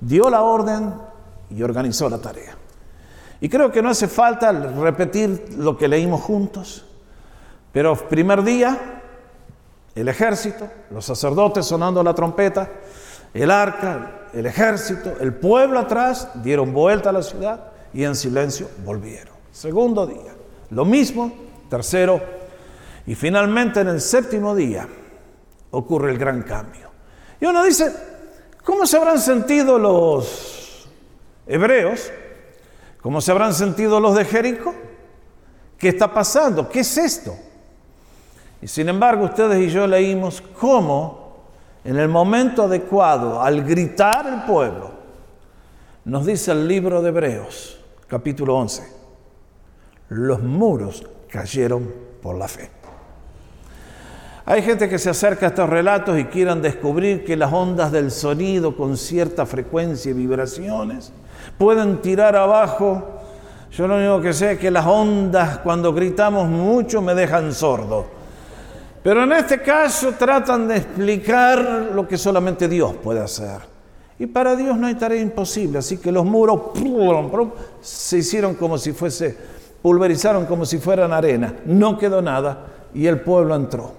dio 0.00 0.28
la 0.30 0.42
orden 0.42 0.94
y 1.48 1.62
organizó 1.62 2.08
la 2.08 2.18
tarea. 2.18 2.56
Y 3.40 3.48
creo 3.48 3.70
que 3.70 3.82
no 3.82 3.88
hace 3.88 4.08
falta 4.08 4.50
repetir 4.50 5.54
lo 5.58 5.76
que 5.76 5.86
leímos 5.86 6.22
juntos, 6.22 6.84
pero 7.72 7.94
primer 7.94 8.42
día 8.42 8.93
el 9.94 10.08
ejército, 10.08 10.68
los 10.90 11.04
sacerdotes 11.04 11.66
sonando 11.66 12.02
la 12.02 12.14
trompeta, 12.14 12.68
el 13.32 13.50
arca, 13.50 14.28
el 14.32 14.46
ejército, 14.46 15.14
el 15.20 15.34
pueblo 15.34 15.78
atrás, 15.78 16.28
dieron 16.42 16.72
vuelta 16.72 17.10
a 17.10 17.12
la 17.12 17.22
ciudad 17.22 17.72
y 17.92 18.04
en 18.04 18.14
silencio 18.14 18.68
volvieron. 18.84 19.34
Segundo 19.52 20.06
día, 20.06 20.34
lo 20.70 20.84
mismo, 20.84 21.32
tercero, 21.68 22.20
y 23.06 23.14
finalmente 23.14 23.80
en 23.80 23.88
el 23.88 24.00
séptimo 24.00 24.54
día 24.54 24.88
ocurre 25.70 26.10
el 26.10 26.18
gran 26.18 26.42
cambio. 26.42 26.90
Y 27.40 27.46
uno 27.46 27.62
dice, 27.62 27.92
¿cómo 28.64 28.86
se 28.86 28.96
habrán 28.96 29.18
sentido 29.18 29.78
los 29.78 30.88
hebreos? 31.46 32.10
¿Cómo 33.00 33.20
se 33.20 33.30
habrán 33.30 33.52
sentido 33.52 34.00
los 34.00 34.16
de 34.16 34.24
Jericó? 34.24 34.74
¿Qué 35.76 35.88
está 35.88 36.12
pasando? 36.12 36.68
¿Qué 36.68 36.80
es 36.80 36.96
esto? 36.96 37.36
Y 38.64 38.66
sin 38.66 38.88
embargo, 38.88 39.26
ustedes 39.26 39.60
y 39.62 39.68
yo 39.68 39.86
leímos 39.86 40.42
cómo 40.58 41.34
en 41.84 41.98
el 41.98 42.08
momento 42.08 42.62
adecuado, 42.62 43.42
al 43.42 43.62
gritar 43.62 44.26
el 44.26 44.42
pueblo, 44.50 44.90
nos 46.06 46.24
dice 46.24 46.52
el 46.52 46.66
libro 46.66 47.02
de 47.02 47.10
Hebreos, 47.10 47.78
capítulo 48.08 48.56
11, 48.56 48.90
los 50.08 50.42
muros 50.42 51.06
cayeron 51.28 51.92
por 52.22 52.36
la 52.36 52.48
fe. 52.48 52.70
Hay 54.46 54.62
gente 54.62 54.88
que 54.88 54.98
se 54.98 55.10
acerca 55.10 55.44
a 55.44 55.48
estos 55.50 55.68
relatos 55.68 56.18
y 56.18 56.24
quieran 56.24 56.62
descubrir 56.62 57.22
que 57.22 57.36
las 57.36 57.52
ondas 57.52 57.92
del 57.92 58.10
sonido 58.10 58.74
con 58.78 58.96
cierta 58.96 59.44
frecuencia 59.44 60.10
y 60.10 60.14
vibraciones 60.14 61.12
pueden 61.58 62.00
tirar 62.00 62.34
abajo. 62.34 63.20
Yo 63.70 63.86
lo 63.86 63.96
único 63.96 64.22
que 64.22 64.32
sé 64.32 64.52
es 64.52 64.58
que 64.58 64.70
las 64.70 64.86
ondas 64.86 65.58
cuando 65.58 65.92
gritamos 65.92 66.48
mucho 66.48 67.02
me 67.02 67.14
dejan 67.14 67.52
sordo. 67.52 68.23
Pero 69.04 69.24
en 69.24 69.32
este 69.32 69.60
caso 69.60 70.12
tratan 70.12 70.66
de 70.66 70.78
explicar 70.78 71.90
lo 71.94 72.08
que 72.08 72.16
solamente 72.16 72.66
Dios 72.68 72.94
puede 73.02 73.20
hacer. 73.20 73.60
Y 74.18 74.24
para 74.24 74.56
Dios 74.56 74.78
no 74.78 74.86
hay 74.86 74.94
tarea 74.94 75.20
imposible, 75.20 75.76
así 75.76 75.98
que 75.98 76.10
los 76.10 76.24
muros 76.24 76.72
se 77.82 78.16
hicieron 78.16 78.54
como 78.54 78.78
si 78.78 78.92
fuese, 78.92 79.36
pulverizaron 79.82 80.46
como 80.46 80.64
si 80.64 80.78
fueran 80.78 81.12
arena. 81.12 81.54
No 81.66 81.98
quedó 81.98 82.22
nada 82.22 82.64
y 82.94 83.06
el 83.06 83.20
pueblo 83.20 83.54
entró. 83.54 83.92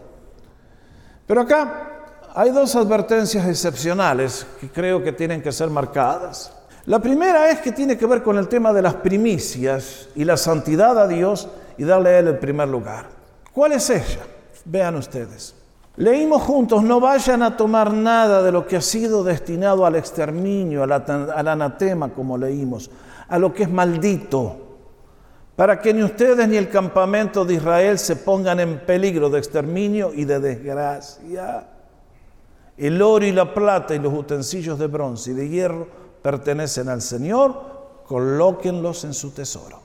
Pero 1.27 1.41
acá 1.41 2.07
hay 2.33 2.49
dos 2.49 2.75
advertencias 2.75 3.47
excepcionales 3.47 4.47
que 4.59 4.69
creo 4.69 5.03
que 5.03 5.11
tienen 5.11 5.39
que 5.39 5.51
ser 5.51 5.69
marcadas. 5.69 6.51
La 6.87 6.97
primera 6.97 7.51
es 7.51 7.59
que 7.59 7.71
tiene 7.71 7.95
que 7.95 8.07
ver 8.07 8.23
con 8.23 8.39
el 8.39 8.47
tema 8.47 8.73
de 8.73 8.81
las 8.81 8.95
primicias 8.95 10.09
y 10.15 10.25
la 10.25 10.37
santidad 10.37 10.97
a 10.97 11.07
Dios 11.07 11.47
y 11.77 11.83
darle 11.83 12.09
a 12.09 12.19
Él 12.19 12.27
el 12.29 12.39
primer 12.39 12.69
lugar. 12.69 13.05
¿Cuál 13.53 13.73
es 13.73 13.87
ella? 13.91 14.34
Vean 14.65 14.95
ustedes. 14.95 15.55
Leímos 15.97 16.41
juntos, 16.41 16.83
no 16.83 16.99
vayan 16.99 17.41
a 17.41 17.55
tomar 17.55 17.93
nada 17.93 18.43
de 18.43 18.51
lo 18.51 18.67
que 18.67 18.75
ha 18.75 18.81
sido 18.81 19.23
destinado 19.23 19.85
al 19.85 19.95
exterminio, 19.95 20.83
al, 20.83 20.91
anatema, 21.47 22.09
como 22.09 22.37
leímos, 22.37 22.91
a 23.29 23.39
lo 23.39 23.53
que 23.53 23.63
es 23.63 23.69
maldito, 23.69 24.57
para 25.55 25.79
que 25.79 25.93
ni 25.93 26.03
ustedes 26.03 26.49
ni 26.49 26.57
el 26.57 26.69
campamento 26.69 27.45
de 27.45 27.53
Israel 27.53 27.97
se 27.97 28.17
pongan 28.17 28.59
en 28.59 28.79
peligro 28.79 29.29
de 29.29 29.39
exterminio 29.39 30.11
y 30.13 30.25
de 30.25 30.41
desgracia. 30.41 31.69
El 32.77 33.01
oro 33.01 33.25
y 33.25 33.31
la 33.31 33.53
plata 33.53 33.95
y 33.95 33.99
los 33.99 34.13
utensilios 34.13 34.77
de 34.77 34.87
bronce 34.87 35.31
y 35.31 35.33
de 35.33 35.47
hierro 35.47 35.87
pertenecen 36.21 36.89
al 36.89 37.01
Señor, 37.01 38.01
colóquenlos 38.05 39.05
en 39.05 39.13
su 39.13 39.31
tesoro. 39.31 39.79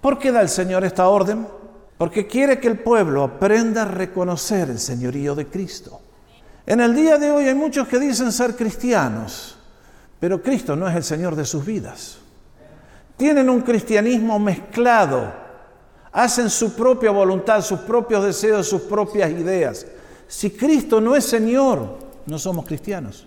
¿Por 0.00 0.20
qué 0.20 0.30
da 0.30 0.40
el 0.40 0.48
Señor 0.48 0.84
esta 0.84 1.08
orden? 1.08 1.48
Porque 1.98 2.28
quiere 2.28 2.60
que 2.60 2.68
el 2.68 2.78
pueblo 2.78 3.24
aprenda 3.24 3.82
a 3.82 3.86
reconocer 3.86 4.70
el 4.70 4.78
señorío 4.78 5.34
de 5.34 5.48
Cristo. 5.48 6.00
En 6.64 6.80
el 6.80 6.94
día 6.94 7.18
de 7.18 7.32
hoy 7.32 7.48
hay 7.48 7.54
muchos 7.54 7.88
que 7.88 7.98
dicen 7.98 8.30
ser 8.30 8.54
cristianos, 8.54 9.56
pero 10.20 10.40
Cristo 10.40 10.76
no 10.76 10.88
es 10.88 10.94
el 10.94 11.02
Señor 11.02 11.34
de 11.34 11.44
sus 11.44 11.64
vidas. 11.66 12.18
Tienen 13.16 13.50
un 13.50 13.62
cristianismo 13.62 14.38
mezclado, 14.38 15.32
hacen 16.12 16.48
su 16.50 16.74
propia 16.76 17.10
voluntad, 17.10 17.62
sus 17.62 17.80
propios 17.80 18.24
deseos, 18.24 18.68
sus 18.68 18.82
propias 18.82 19.30
ideas. 19.32 19.84
Si 20.28 20.50
Cristo 20.50 21.00
no 21.00 21.16
es 21.16 21.24
Señor, 21.24 21.98
no 22.26 22.38
somos 22.38 22.64
cristianos. 22.64 23.26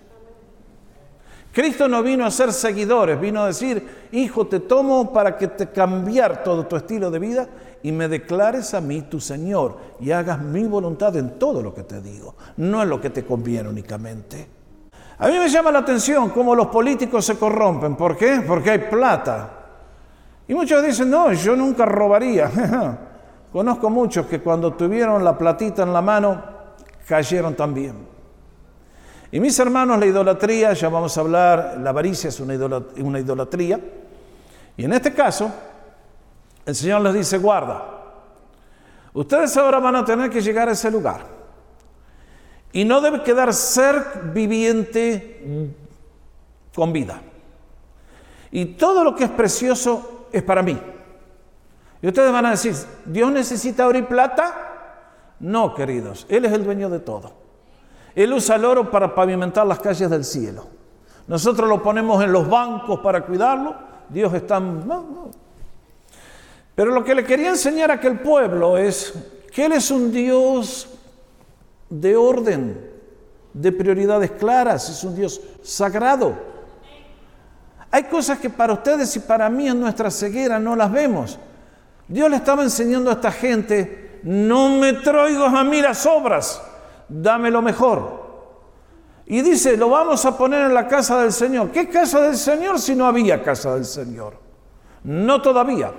Cristo 1.52 1.86
no 1.86 2.02
vino 2.02 2.24
a 2.24 2.30
ser 2.30 2.50
seguidores, 2.54 3.20
vino 3.20 3.42
a 3.42 3.48
decir, 3.48 4.06
hijo, 4.12 4.46
te 4.46 4.60
tomo 4.60 5.12
para 5.12 5.36
que 5.36 5.48
te 5.48 5.70
cambiar 5.70 6.42
todo 6.42 6.66
tu 6.66 6.76
estilo 6.76 7.10
de 7.10 7.18
vida 7.18 7.48
y 7.82 7.92
me 7.92 8.08
declares 8.08 8.74
a 8.74 8.80
mí 8.80 9.02
tu 9.02 9.20
Señor 9.20 9.76
y 10.00 10.10
hagas 10.12 10.40
mi 10.40 10.64
voluntad 10.64 11.16
en 11.16 11.38
todo 11.38 11.62
lo 11.62 11.74
que 11.74 11.82
te 11.82 12.00
digo, 12.00 12.34
no 12.58 12.82
en 12.82 12.88
lo 12.88 13.00
que 13.00 13.10
te 13.10 13.24
conviene 13.24 13.68
únicamente. 13.68 14.48
A 15.18 15.28
mí 15.28 15.38
me 15.38 15.48
llama 15.48 15.70
la 15.70 15.80
atención 15.80 16.30
cómo 16.30 16.54
los 16.54 16.68
políticos 16.68 17.24
se 17.24 17.36
corrompen. 17.36 17.96
¿Por 17.96 18.16
qué? 18.16 18.42
Porque 18.46 18.70
hay 18.70 18.78
plata. 18.78 19.50
Y 20.48 20.54
muchos 20.54 20.84
dicen, 20.84 21.10
no, 21.10 21.32
yo 21.32 21.54
nunca 21.54 21.84
robaría. 21.84 22.50
Conozco 23.52 23.90
muchos 23.90 24.26
que 24.26 24.40
cuando 24.40 24.72
tuvieron 24.72 25.22
la 25.22 25.36
platita 25.36 25.82
en 25.82 25.92
la 25.92 26.02
mano, 26.02 26.42
cayeron 27.06 27.54
también. 27.54 27.94
Y 29.30 29.40
mis 29.40 29.58
hermanos, 29.58 29.98
la 29.98 30.06
idolatría, 30.06 30.72
ya 30.72 30.88
vamos 30.88 31.16
a 31.16 31.20
hablar, 31.20 31.78
la 31.80 31.90
avaricia 31.90 32.28
es 32.28 32.40
una 32.40 33.18
idolatría. 33.18 33.80
Y 34.76 34.84
en 34.84 34.92
este 34.92 35.12
caso, 35.12 35.50
el 36.64 36.74
Señor 36.74 37.00
les 37.02 37.14
dice, 37.14 37.38
guarda, 37.38 37.84
ustedes 39.12 39.56
ahora 39.56 39.78
van 39.80 39.96
a 39.96 40.04
tener 40.04 40.30
que 40.30 40.40
llegar 40.40 40.68
a 40.68 40.72
ese 40.72 40.90
lugar. 40.90 41.26
Y 42.72 42.84
no 42.84 43.00
debe 43.00 43.22
quedar 43.22 43.52
ser 43.52 44.30
viviente 44.32 45.74
con 46.74 46.92
vida. 46.92 47.20
Y 48.50 48.64
todo 48.64 49.04
lo 49.04 49.14
que 49.14 49.24
es 49.24 49.30
precioso 49.30 50.28
es 50.32 50.42
para 50.42 50.62
mí. 50.62 50.78
Y 52.00 52.08
ustedes 52.08 52.32
van 52.32 52.46
a 52.46 52.50
decir, 52.50 52.74
¿Dios 53.04 53.30
necesita 53.30 53.86
oro 53.86 53.98
y 53.98 54.02
plata? 54.02 55.34
No, 55.40 55.74
queridos, 55.74 56.26
Él 56.28 56.44
es 56.44 56.52
el 56.52 56.64
dueño 56.64 56.88
de 56.88 57.00
todo. 57.00 57.32
Él 58.14 58.32
usa 58.32 58.56
el 58.56 58.64
oro 58.64 58.90
para 58.90 59.14
pavimentar 59.14 59.66
las 59.66 59.78
calles 59.78 60.08
del 60.08 60.24
cielo. 60.24 60.66
Nosotros 61.26 61.68
lo 61.68 61.82
ponemos 61.82 62.22
en 62.22 62.32
los 62.32 62.48
bancos 62.48 63.00
para 63.00 63.24
cuidarlo. 63.24 63.74
Dios 64.08 64.32
está... 64.34 64.60
Pero 66.74 66.92
lo 66.92 67.04
que 67.04 67.14
le 67.14 67.24
quería 67.24 67.50
enseñar 67.50 67.90
a 67.90 67.94
aquel 67.94 68.20
pueblo 68.20 68.78
es 68.78 69.12
que 69.52 69.66
Él 69.66 69.72
es 69.72 69.90
un 69.90 70.10
Dios 70.10 70.88
de 71.90 72.16
orden. 72.16 72.92
de 73.52 73.70
prioridades 73.70 74.30
claras, 74.30 74.88
es 74.88 75.04
un 75.04 75.14
Dios 75.14 75.40
sagrado. 75.62 76.34
Hay 77.90 78.04
cosas 78.04 78.38
que 78.38 78.48
para 78.48 78.72
ustedes 78.72 79.14
y 79.16 79.20
para 79.20 79.50
mí 79.50 79.68
en 79.68 79.78
nuestra 79.78 80.10
ceguera 80.10 80.58
no 80.58 80.74
las 80.74 80.90
vemos. 80.90 81.38
Dios 82.08 82.30
le 82.30 82.36
estaba 82.36 82.62
enseñando 82.62 83.10
a 83.10 83.14
esta 83.14 83.30
gente, 83.30 84.20
no 84.22 84.70
me 84.70 84.94
traigo 84.94 85.44
a 85.44 85.62
mí 85.64 85.82
las 85.82 86.06
obras, 86.06 86.62
dame 87.08 87.50
lo 87.50 87.60
mejor. 87.60 88.22
Y 89.26 89.42
dice, 89.42 89.76
lo 89.76 89.90
vamos 89.90 90.24
a 90.24 90.36
poner 90.36 90.62
en 90.62 90.74
la 90.74 90.88
casa 90.88 91.20
del 91.20 91.32
Señor. 91.32 91.70
¿Qué 91.70 91.88
casa 91.88 92.20
del 92.22 92.36
Señor 92.36 92.78
si 92.78 92.94
no 92.94 93.06
había 93.06 93.42
casa 93.42 93.74
del 93.74 93.84
Señor? 93.84 94.34
No 95.04 95.42
todavía. 95.42 95.92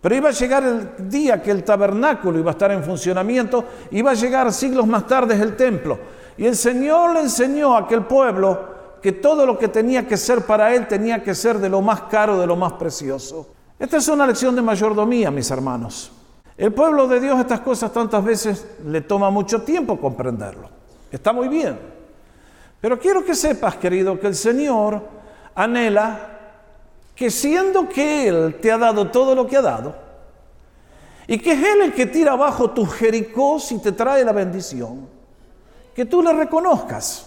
Pero 0.00 0.14
iba 0.14 0.30
a 0.30 0.32
llegar 0.32 0.64
el 0.64 1.10
día 1.10 1.42
que 1.42 1.50
el 1.50 1.62
tabernáculo 1.62 2.38
iba 2.38 2.50
a 2.50 2.52
estar 2.52 2.70
en 2.72 2.82
funcionamiento, 2.82 3.64
iba 3.90 4.12
a 4.12 4.14
llegar 4.14 4.52
siglos 4.52 4.86
más 4.86 5.06
tarde 5.06 5.34
el 5.34 5.56
templo. 5.56 5.98
Y 6.38 6.46
el 6.46 6.56
Señor 6.56 7.12
le 7.14 7.20
enseñó 7.20 7.76
a 7.76 7.80
aquel 7.80 8.04
pueblo 8.06 8.70
que 9.02 9.12
todo 9.12 9.44
lo 9.44 9.58
que 9.58 9.68
tenía 9.68 10.06
que 10.06 10.16
ser 10.16 10.42
para 10.46 10.74
él 10.74 10.86
tenía 10.86 11.22
que 11.22 11.34
ser 11.34 11.58
de 11.58 11.68
lo 11.68 11.82
más 11.82 12.02
caro, 12.02 12.38
de 12.38 12.46
lo 12.46 12.56
más 12.56 12.74
precioso. 12.74 13.48
Esta 13.78 13.98
es 13.98 14.08
una 14.08 14.26
lección 14.26 14.54
de 14.56 14.62
mayordomía, 14.62 15.30
mis 15.30 15.50
hermanos. 15.50 16.12
El 16.56 16.72
pueblo 16.72 17.08
de 17.08 17.20
Dios 17.20 17.38
estas 17.40 17.60
cosas 17.60 17.92
tantas 17.92 18.22
veces 18.22 18.66
le 18.86 19.00
toma 19.02 19.30
mucho 19.30 19.62
tiempo 19.62 19.98
comprenderlo. 19.98 20.68
Está 21.10 21.32
muy 21.32 21.48
bien. 21.48 21.78
Pero 22.80 22.98
quiero 22.98 23.24
que 23.24 23.34
sepas, 23.34 23.76
querido, 23.76 24.18
que 24.18 24.26
el 24.26 24.34
Señor 24.34 25.02
anhela 25.54 26.29
que 27.20 27.30
siendo 27.30 27.86
que 27.86 28.28
Él 28.28 28.56
te 28.62 28.72
ha 28.72 28.78
dado 28.78 29.10
todo 29.10 29.34
lo 29.34 29.46
que 29.46 29.54
ha 29.54 29.60
dado, 29.60 29.94
y 31.26 31.36
que 31.36 31.52
es 31.52 31.58
Él 31.62 31.82
el 31.82 31.92
que 31.92 32.06
tira 32.06 32.32
abajo 32.32 32.70
tus 32.70 32.94
jericós 32.94 33.72
y 33.72 33.78
te 33.78 33.92
trae 33.92 34.24
la 34.24 34.32
bendición, 34.32 35.06
que 35.94 36.06
tú 36.06 36.22
le 36.22 36.32
reconozcas 36.32 37.26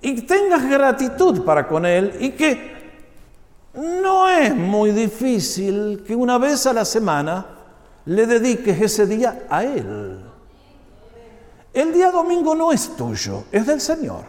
y 0.00 0.22
tengas 0.22 0.64
gratitud 0.70 1.44
para 1.44 1.66
con 1.66 1.84
Él 1.86 2.18
y 2.20 2.30
que 2.30 2.78
no 3.74 4.28
es 4.28 4.54
muy 4.54 4.92
difícil 4.92 6.04
que 6.06 6.14
una 6.14 6.38
vez 6.38 6.64
a 6.68 6.72
la 6.72 6.84
semana 6.84 7.46
le 8.04 8.26
dediques 8.28 8.80
ese 8.80 9.08
día 9.08 9.44
a 9.50 9.64
Él. 9.64 10.20
El 11.74 11.92
día 11.92 12.12
domingo 12.12 12.54
no 12.54 12.70
es 12.70 12.94
tuyo, 12.94 13.42
es 13.50 13.66
del 13.66 13.80
Señor. 13.80 14.22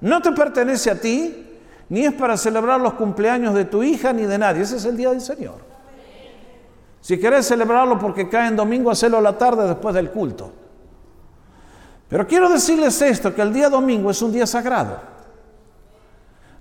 No 0.00 0.22
te 0.22 0.30
pertenece 0.30 0.92
a 0.92 1.00
ti, 1.00 1.45
ni 1.88 2.04
es 2.04 2.12
para 2.12 2.36
celebrar 2.36 2.80
los 2.80 2.94
cumpleaños 2.94 3.54
de 3.54 3.64
tu 3.64 3.82
hija 3.82 4.12
ni 4.12 4.24
de 4.24 4.38
nadie. 4.38 4.62
Ese 4.62 4.76
es 4.76 4.84
el 4.84 4.96
día 4.96 5.10
del 5.10 5.20
Señor. 5.20 5.54
Si 7.00 7.18
querés 7.20 7.46
celebrarlo 7.46 7.98
porque 7.98 8.28
cae 8.28 8.48
en 8.48 8.56
domingo, 8.56 8.90
hacelo 8.90 9.18
a 9.18 9.20
la 9.20 9.38
tarde 9.38 9.66
después 9.68 9.94
del 9.94 10.10
culto. 10.10 10.50
Pero 12.08 12.26
quiero 12.26 12.48
decirles 12.48 13.00
esto, 13.02 13.34
que 13.34 13.42
el 13.42 13.52
día 13.52 13.68
domingo 13.68 14.10
es 14.10 14.20
un 14.22 14.32
día 14.32 14.46
sagrado. 14.46 14.98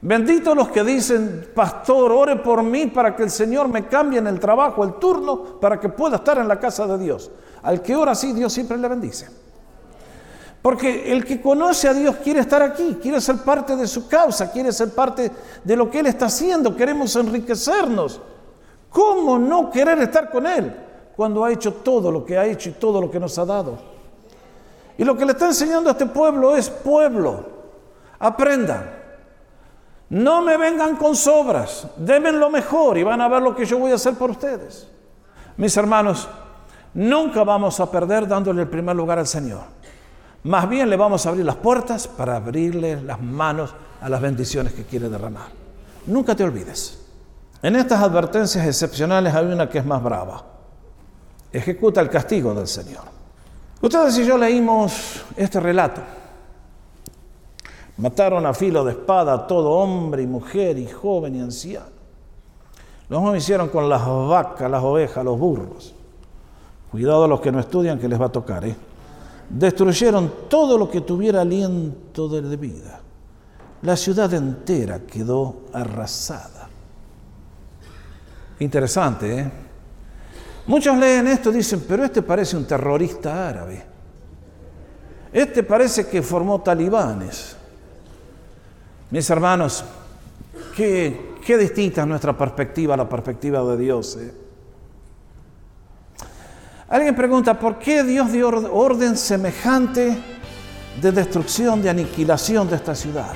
Bendito 0.01 0.53
los 0.53 0.67
que 0.69 0.83
dicen, 0.83 1.49
pastor, 1.55 2.11
ore 2.11 2.35
por 2.35 2.61
mí 2.61 2.87
para 2.87 3.15
que 3.15 3.23
el 3.23 3.31
Señor 3.31 3.69
me 3.69 3.87
cambie 3.87 4.19
en 4.19 4.27
el 4.27 4.39
trabajo, 4.39 4.83
el 4.83 4.95
turno, 4.95 5.59
para 5.59 5.79
que 5.79 5.89
pueda 5.89 6.17
estar 6.17 6.37
en 6.37 6.47
la 6.47 6.59
casa 6.59 6.85
de 6.85 6.99
Dios. 6.99 7.31
Al 7.63 7.81
que 7.81 7.95
ora 7.95 8.11
así, 8.11 8.31
Dios 8.33 8.53
siempre 8.53 8.77
le 8.77 8.87
bendice. 8.87 9.44
Porque 10.65 11.13
el 11.13 11.23
que 11.23 11.39
conoce 11.39 11.87
a 11.87 11.93
Dios 11.93 12.15
quiere 12.23 12.39
estar 12.39 12.59
aquí, 12.59 12.97
quiere 12.99 13.21
ser 13.21 13.37
parte 13.43 13.75
de 13.75 13.85
su 13.85 14.07
causa, 14.07 14.51
quiere 14.51 14.71
ser 14.71 14.95
parte 14.95 15.31
de 15.63 15.75
lo 15.75 15.91
que 15.91 15.99
Él 15.99 16.07
está 16.07 16.25
haciendo, 16.25 16.75
queremos 16.75 17.15
enriquecernos. 17.15 18.19
¿Cómo 18.89 19.37
no 19.37 19.69
querer 19.69 19.99
estar 19.99 20.31
con 20.31 20.47
Él 20.47 20.75
cuando 21.15 21.45
ha 21.45 21.51
hecho 21.51 21.71
todo 21.71 22.09
lo 22.09 22.25
que 22.25 22.35
ha 22.35 22.47
hecho 22.47 22.69
y 22.69 22.71
todo 22.71 22.99
lo 22.99 23.11
que 23.11 23.19
nos 23.19 23.37
ha 23.37 23.45
dado? 23.45 23.77
Y 24.97 25.03
lo 25.03 25.15
que 25.15 25.23
le 25.27 25.33
está 25.33 25.45
enseñando 25.45 25.87
a 25.87 25.91
este 25.91 26.07
pueblo 26.07 26.57
es 26.57 26.67
pueblo, 26.67 27.45
aprendan. 28.17 28.89
No 30.09 30.41
me 30.41 30.57
vengan 30.57 30.95
con 30.95 31.15
sobras, 31.15 31.85
denme 31.95 32.31
lo 32.31 32.49
mejor 32.49 32.97
y 32.97 33.03
van 33.03 33.21
a 33.21 33.27
ver 33.27 33.43
lo 33.43 33.55
que 33.55 33.67
yo 33.67 33.77
voy 33.77 33.91
a 33.91 33.95
hacer 33.95 34.15
por 34.15 34.31
ustedes. 34.31 34.87
Mis 35.57 35.77
hermanos, 35.77 36.27
nunca 36.95 37.43
vamos 37.43 37.79
a 37.79 37.91
perder 37.91 38.27
dándole 38.27 38.63
el 38.63 38.67
primer 38.67 38.95
lugar 38.95 39.19
al 39.19 39.27
Señor. 39.27 39.74
Más 40.45 40.69
bien 40.69 40.91
le 40.91 40.95
vamos 40.95 41.25
a 41.25 41.29
abrir 41.29 41.43
las 41.43 41.55
puertas 41.55 42.07
para 42.07 42.35
abrirle 42.35 43.01
las 43.01 43.19
manos 43.19 43.73
a 43.99 44.07
las 44.07 44.21
bendiciones 44.21 44.73
que 44.73 44.83
quiere 44.83 45.09
derramar. 45.09 45.47
Nunca 46.05 46.35
te 46.35 46.43
olvides. 46.43 46.99
En 47.63 47.75
estas 47.75 47.99
advertencias 48.03 48.63
excepcionales 48.67 49.33
hay 49.33 49.47
una 49.47 49.67
que 49.67 49.79
es 49.79 49.85
más 49.85 50.03
brava. 50.03 50.43
Ejecuta 51.51 51.99
el 51.99 52.11
castigo 52.11 52.53
del 52.53 52.67
Señor. 52.67 53.05
Ustedes 53.81 54.19
y 54.19 54.25
yo 54.27 54.37
leímos 54.37 55.23
este 55.35 55.59
relato. 55.59 56.01
Mataron 57.97 58.45
a 58.45 58.53
filo 58.53 58.85
de 58.85 58.91
espada 58.91 59.33
a 59.33 59.47
todo 59.47 59.71
hombre 59.71 60.21
y 60.21 60.27
mujer 60.27 60.77
y 60.77 60.85
joven 60.85 61.37
y 61.37 61.41
anciano. 61.41 61.87
Lo 63.09 63.35
hicieron 63.35 63.69
con 63.69 63.89
las 63.89 64.05
vacas, 64.05 64.69
las 64.69 64.83
ovejas, 64.83 65.25
los 65.25 65.39
burros. 65.39 65.95
Cuidado 66.91 67.23
a 67.23 67.27
los 67.27 67.41
que 67.41 67.51
no 67.51 67.59
estudian 67.59 67.97
que 67.97 68.07
les 68.07 68.21
va 68.21 68.27
a 68.27 68.31
tocar, 68.31 68.63
¿eh? 68.63 68.75
Destruyeron 69.49 70.49
todo 70.49 70.77
lo 70.77 70.89
que 70.89 71.01
tuviera 71.01 71.41
aliento 71.41 72.27
de 72.27 72.57
vida. 72.57 73.01
La 73.81 73.95
ciudad 73.95 74.33
entera 74.33 75.01
quedó 75.05 75.65
arrasada. 75.71 76.67
Interesante, 78.59 79.39
¿eh? 79.39 79.51
Muchos 80.67 80.97
leen 80.97 81.27
esto 81.27 81.51
y 81.51 81.55
dicen, 81.55 81.83
pero 81.87 82.03
este 82.03 82.21
parece 82.23 82.57
un 82.57 82.65
terrorista 82.65 83.47
árabe. 83.47 83.85
Este 85.31 85.61
parece 85.63 86.07
que 86.07 86.21
formó 86.21 86.61
talibanes. 86.61 87.55
Mis 89.11 89.29
hermanos, 89.29 89.83
qué, 90.75 91.35
distinta 91.59 92.01
es 92.01 92.07
nuestra 92.07 92.35
perspectiva 92.35 92.95
a 92.95 92.97
la 92.97 93.07
perspectiva 93.07 93.63
de 93.63 93.77
Dios. 93.77 94.17
¿eh? 94.19 94.44
Alguien 96.87 97.15
pregunta, 97.15 97.57
¿por 97.57 97.79
qué 97.79 98.03
Dios 98.03 98.31
dio 98.31 98.47
orden 98.47 99.17
semejante 99.17 100.15
de 101.01 101.11
destrucción, 101.11 101.81
de 101.81 101.89
aniquilación 101.89 102.69
de 102.69 102.75
esta 102.75 102.93
ciudad? 102.93 103.33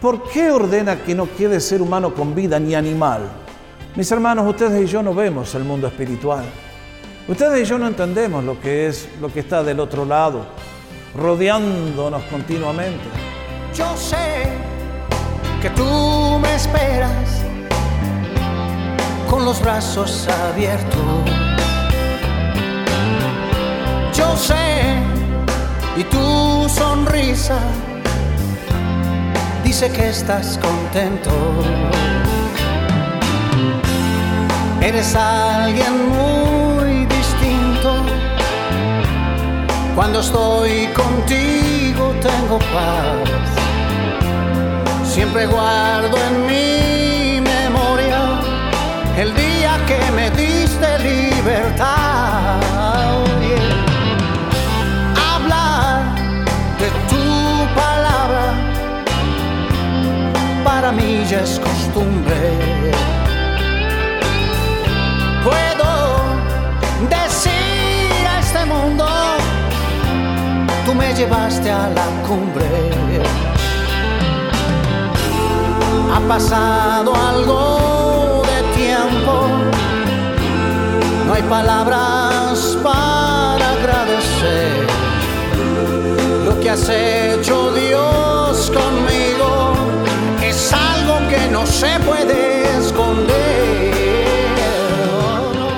¿Por 0.00 0.22
qué 0.30 0.50
ordena 0.50 0.96
que 1.02 1.14
no 1.14 1.28
quede 1.36 1.60
ser 1.60 1.82
humano 1.82 2.14
con 2.14 2.34
vida 2.34 2.58
ni 2.58 2.74
animal? 2.74 3.28
Mis 3.96 4.10
hermanos, 4.10 4.46
ustedes 4.46 4.82
y 4.82 4.86
yo 4.86 5.02
no 5.02 5.12
vemos 5.12 5.54
el 5.56 5.64
mundo 5.64 5.88
espiritual. 5.88 6.44
Ustedes 7.28 7.66
y 7.66 7.70
yo 7.70 7.76
no 7.76 7.86
entendemos 7.86 8.42
lo 8.42 8.58
que 8.58 8.86
es 8.86 9.10
lo 9.20 9.30
que 9.30 9.40
está 9.40 9.62
del 9.62 9.78
otro 9.78 10.06
lado, 10.06 10.46
rodeándonos 11.14 12.22
continuamente. 12.24 13.04
Yo 13.74 13.94
sé 13.94 14.44
que 15.60 15.68
tú 15.70 16.38
me 16.40 16.54
esperas 16.54 17.42
con 19.28 19.44
los 19.44 19.60
brazos 19.60 20.26
abiertos 20.28 21.47
y 25.96 26.04
tu 26.04 26.68
sonrisa 26.68 27.58
dice 29.64 29.90
que 29.90 30.10
estás 30.10 30.58
contento. 30.58 31.30
Eres 34.80 35.16
alguien 35.16 35.92
muy 36.08 37.06
distinto. 37.06 37.90
Cuando 39.96 40.20
estoy 40.20 40.86
contigo 40.94 42.14
tengo 42.22 42.58
paz. 42.58 43.48
Siempre 45.04 45.46
guardo 45.46 46.16
en 46.16 46.46
mi 46.46 47.40
memoria 47.40 48.40
el 49.16 49.34
día 49.34 49.47
es 61.42 61.60
costumbre. 61.60 62.36
Puedo 65.44 65.90
decir 67.08 68.26
a 68.26 68.40
este 68.40 68.64
mundo, 68.64 69.06
tú 70.84 70.94
me 70.94 71.14
llevaste 71.14 71.70
a 71.70 71.88
la 71.90 72.06
cumbre. 72.26 72.90
Ha 76.14 76.20
pasado 76.26 77.14
algo 77.14 78.42
de 78.50 78.58
tiempo, 78.82 79.34
no 81.26 81.34
hay 81.34 81.42
palabras 81.42 82.76
para 82.82 83.72
agradecer 83.78 84.86
lo 86.44 86.58
que 86.60 86.70
has 86.70 86.88
hecho 86.88 87.72
Dios 87.72 88.72
conmigo 88.72 89.37
no 91.50 91.66
se 91.66 91.98
puede 92.00 92.78
esconder. 92.78 93.94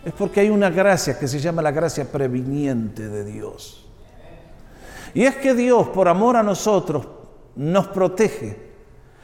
es 0.07 0.13
porque 0.13 0.39
hay 0.39 0.51
una 0.51 0.71
gracia 0.71 1.19
que 1.19 1.27
se 1.27 1.41
llama 1.41 1.61
la 1.61 1.73
gracia 1.73 2.05
previniente 2.05 3.09
de 3.09 3.25
Dios. 3.25 3.85
Y 5.15 5.25
es 5.25 5.35
que 5.35 5.53
Dios, 5.53 5.89
por 5.89 6.07
amor 6.07 6.37
a 6.37 6.45
nosotros, 6.45 7.05
nos 7.57 7.89
protege 7.89 8.71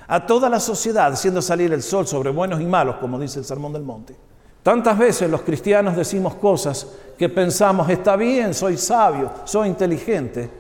a 0.08 0.26
toda 0.26 0.50
la 0.50 0.58
sociedad, 0.58 1.12
haciendo 1.12 1.40
salir 1.40 1.72
el 1.72 1.84
sol 1.84 2.08
sobre 2.08 2.30
buenos 2.30 2.60
y 2.60 2.64
malos, 2.66 2.96
como 2.96 3.16
dice 3.16 3.38
el 3.38 3.44
Sermón 3.44 3.72
del 3.72 3.84
Monte. 3.84 4.16
Tantas 4.64 4.98
veces 4.98 5.30
los 5.30 5.42
cristianos 5.42 5.94
decimos 5.94 6.34
cosas 6.34 6.88
que 7.16 7.28
pensamos, 7.28 7.88
está 7.88 8.16
bien, 8.16 8.52
soy 8.52 8.76
sabio, 8.76 9.30
soy 9.44 9.68
inteligente, 9.68 10.50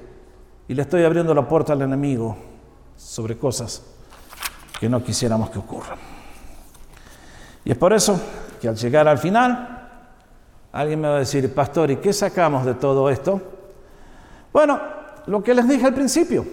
y 0.68 0.74
le 0.74 0.82
estoy 0.82 1.02
abriendo 1.02 1.34
la 1.34 1.48
puerta 1.48 1.72
al 1.72 1.82
enemigo 1.82 2.36
sobre 2.96 3.36
cosas 3.36 3.82
que 4.78 4.88
no 4.88 5.02
quisiéramos 5.02 5.50
que 5.50 5.58
ocurran. 5.58 5.98
Y 7.64 7.72
es 7.72 7.76
por 7.76 7.92
eso 7.92 8.20
que 8.60 8.68
al 8.68 8.76
llegar 8.76 9.08
al 9.08 9.18
final, 9.18 9.71
alguien 10.72 11.00
me 11.00 11.08
va 11.08 11.16
a 11.16 11.20
decir, 11.20 11.52
pastor, 11.54 11.90
¿y 11.90 11.96
qué 11.96 12.12
sacamos 12.12 12.64
de 12.64 12.74
todo 12.74 13.10
esto? 13.10 13.40
Bueno, 14.52 14.80
lo 15.26 15.42
que 15.42 15.54
les 15.54 15.68
dije 15.68 15.86
al 15.86 15.94
principio, 15.94 16.44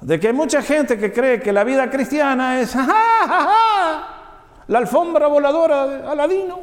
de 0.00 0.20
que 0.20 0.28
hay 0.28 0.32
mucha 0.32 0.62
gente 0.62 0.98
que 0.98 1.12
cree 1.12 1.40
que 1.40 1.52
la 1.52 1.64
vida 1.64 1.90
cristiana 1.90 2.60
es 2.60 2.74
la 4.66 4.78
alfombra 4.78 5.26
voladora 5.26 5.86
de 5.86 6.06
Aladino 6.06 6.58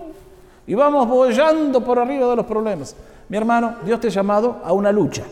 y 0.68 0.76
vamos 0.76 1.08
bollando 1.08 1.84
por 1.84 2.00
arriba 2.00 2.30
de 2.30 2.36
los 2.36 2.46
problemas. 2.46 2.96
Mi 3.30 3.38
hermano, 3.38 3.78
Dios 3.84 4.00
te 4.00 4.08
ha 4.08 4.12
llamado 4.12 4.62
a 4.64 4.74
una 4.74 4.92
lucha. 4.92 5.24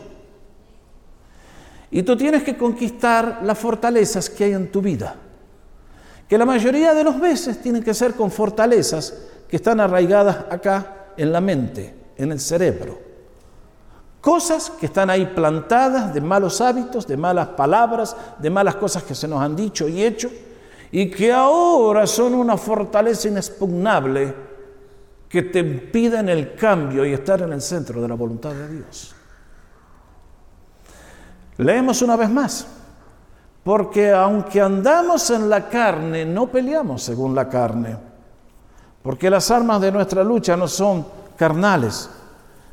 Y 1.90 2.02
tú 2.02 2.16
tienes 2.16 2.42
que 2.42 2.56
conquistar 2.56 3.40
las 3.42 3.58
fortalezas 3.58 4.28
que 4.30 4.44
hay 4.44 4.52
en 4.52 4.70
tu 4.70 4.80
vida. 4.80 5.14
Que 6.28 6.38
la 6.38 6.46
mayoría 6.46 6.94
de 6.94 7.04
los 7.04 7.18
veces 7.18 7.60
tienen 7.60 7.82
que 7.82 7.94
ser 7.94 8.14
con 8.14 8.30
fortalezas 8.30 9.29
que 9.50 9.56
están 9.56 9.80
arraigadas 9.80 10.44
acá 10.48 11.12
en 11.16 11.32
la 11.32 11.40
mente, 11.40 11.92
en 12.16 12.30
el 12.30 12.38
cerebro. 12.38 12.98
Cosas 14.20 14.70
que 14.70 14.86
están 14.86 15.10
ahí 15.10 15.26
plantadas 15.26 16.14
de 16.14 16.20
malos 16.20 16.60
hábitos, 16.60 17.06
de 17.06 17.16
malas 17.16 17.48
palabras, 17.48 18.16
de 18.38 18.48
malas 18.48 18.76
cosas 18.76 19.02
que 19.02 19.14
se 19.14 19.26
nos 19.26 19.42
han 19.42 19.56
dicho 19.56 19.88
y 19.88 20.04
hecho, 20.04 20.30
y 20.92 21.10
que 21.10 21.32
ahora 21.32 22.06
son 22.06 22.34
una 22.34 22.56
fortaleza 22.56 23.28
inexpugnable 23.28 24.34
que 25.28 25.42
te 25.42 25.60
impiden 25.60 26.28
el 26.28 26.54
cambio 26.54 27.04
y 27.04 27.12
estar 27.12 27.42
en 27.42 27.52
el 27.52 27.60
centro 27.60 28.00
de 28.00 28.08
la 28.08 28.14
voluntad 28.14 28.52
de 28.52 28.68
Dios. 28.68 29.14
Leemos 31.56 32.02
una 32.02 32.16
vez 32.16 32.30
más, 32.30 32.66
porque 33.64 34.10
aunque 34.10 34.60
andamos 34.60 35.30
en 35.30 35.48
la 35.48 35.68
carne, 35.68 36.24
no 36.24 36.46
peleamos 36.46 37.02
según 37.02 37.34
la 37.34 37.48
carne, 37.48 38.09
porque 39.02 39.30
las 39.30 39.50
armas 39.50 39.80
de 39.80 39.92
nuestra 39.92 40.22
lucha 40.22 40.56
no 40.56 40.68
son 40.68 41.06
carnales, 41.36 42.10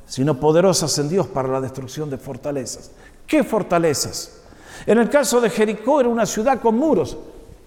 sino 0.05 0.39
poderosas 0.39 0.97
en 0.99 1.09
Dios 1.09 1.27
para 1.27 1.47
la 1.47 1.61
destrucción 1.61 2.09
de 2.09 2.17
fortalezas. 2.17 2.91
¿Qué 3.25 3.43
fortalezas? 3.43 4.41
En 4.85 4.97
el 4.97 5.09
caso 5.09 5.41
de 5.41 5.49
Jericó 5.49 5.99
era 5.99 6.09
una 6.09 6.25
ciudad 6.25 6.59
con 6.59 6.77
muros. 6.77 7.17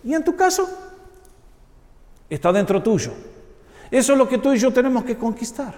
¿Y 0.04 0.14
en 0.14 0.24
tu 0.24 0.36
caso? 0.36 0.68
Está 2.28 2.52
dentro 2.52 2.82
tuyo. 2.82 3.12
Eso 3.90 4.12
es 4.12 4.18
lo 4.18 4.28
que 4.28 4.38
tú 4.38 4.52
y 4.52 4.58
yo 4.58 4.72
tenemos 4.72 5.04
que 5.04 5.16
conquistar. 5.16 5.74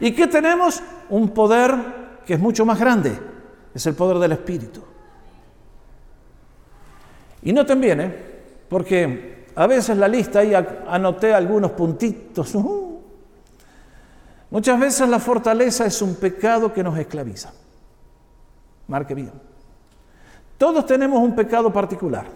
¿Y 0.00 0.12
qué 0.12 0.26
tenemos? 0.26 0.82
Un 1.08 1.30
poder 1.30 1.74
que 2.26 2.34
es 2.34 2.40
mucho 2.40 2.66
más 2.66 2.78
grande. 2.78 3.18
Es 3.74 3.86
el 3.86 3.94
poder 3.94 4.18
del 4.18 4.32
Espíritu. 4.32 4.82
Y 7.42 7.52
noten 7.52 7.80
bien, 7.80 8.00
¿eh? 8.00 8.30
porque 8.68 9.39
a 9.54 9.66
veces 9.66 9.96
la 9.96 10.08
lista 10.08 10.40
ahí 10.40 10.52
anoté 10.54 11.34
algunos 11.34 11.72
puntitos. 11.72 12.54
Uh, 12.54 12.90
Muchas 14.50 14.80
veces 14.80 15.08
la 15.08 15.20
fortaleza 15.20 15.86
es 15.86 16.02
un 16.02 16.16
pecado 16.16 16.72
que 16.72 16.82
nos 16.82 16.98
esclaviza. 16.98 17.52
Marque 18.88 19.14
bien. 19.14 19.32
Todos 20.58 20.84
tenemos 20.84 21.20
un 21.22 21.34
pecado 21.34 21.72
particular, 21.72 22.26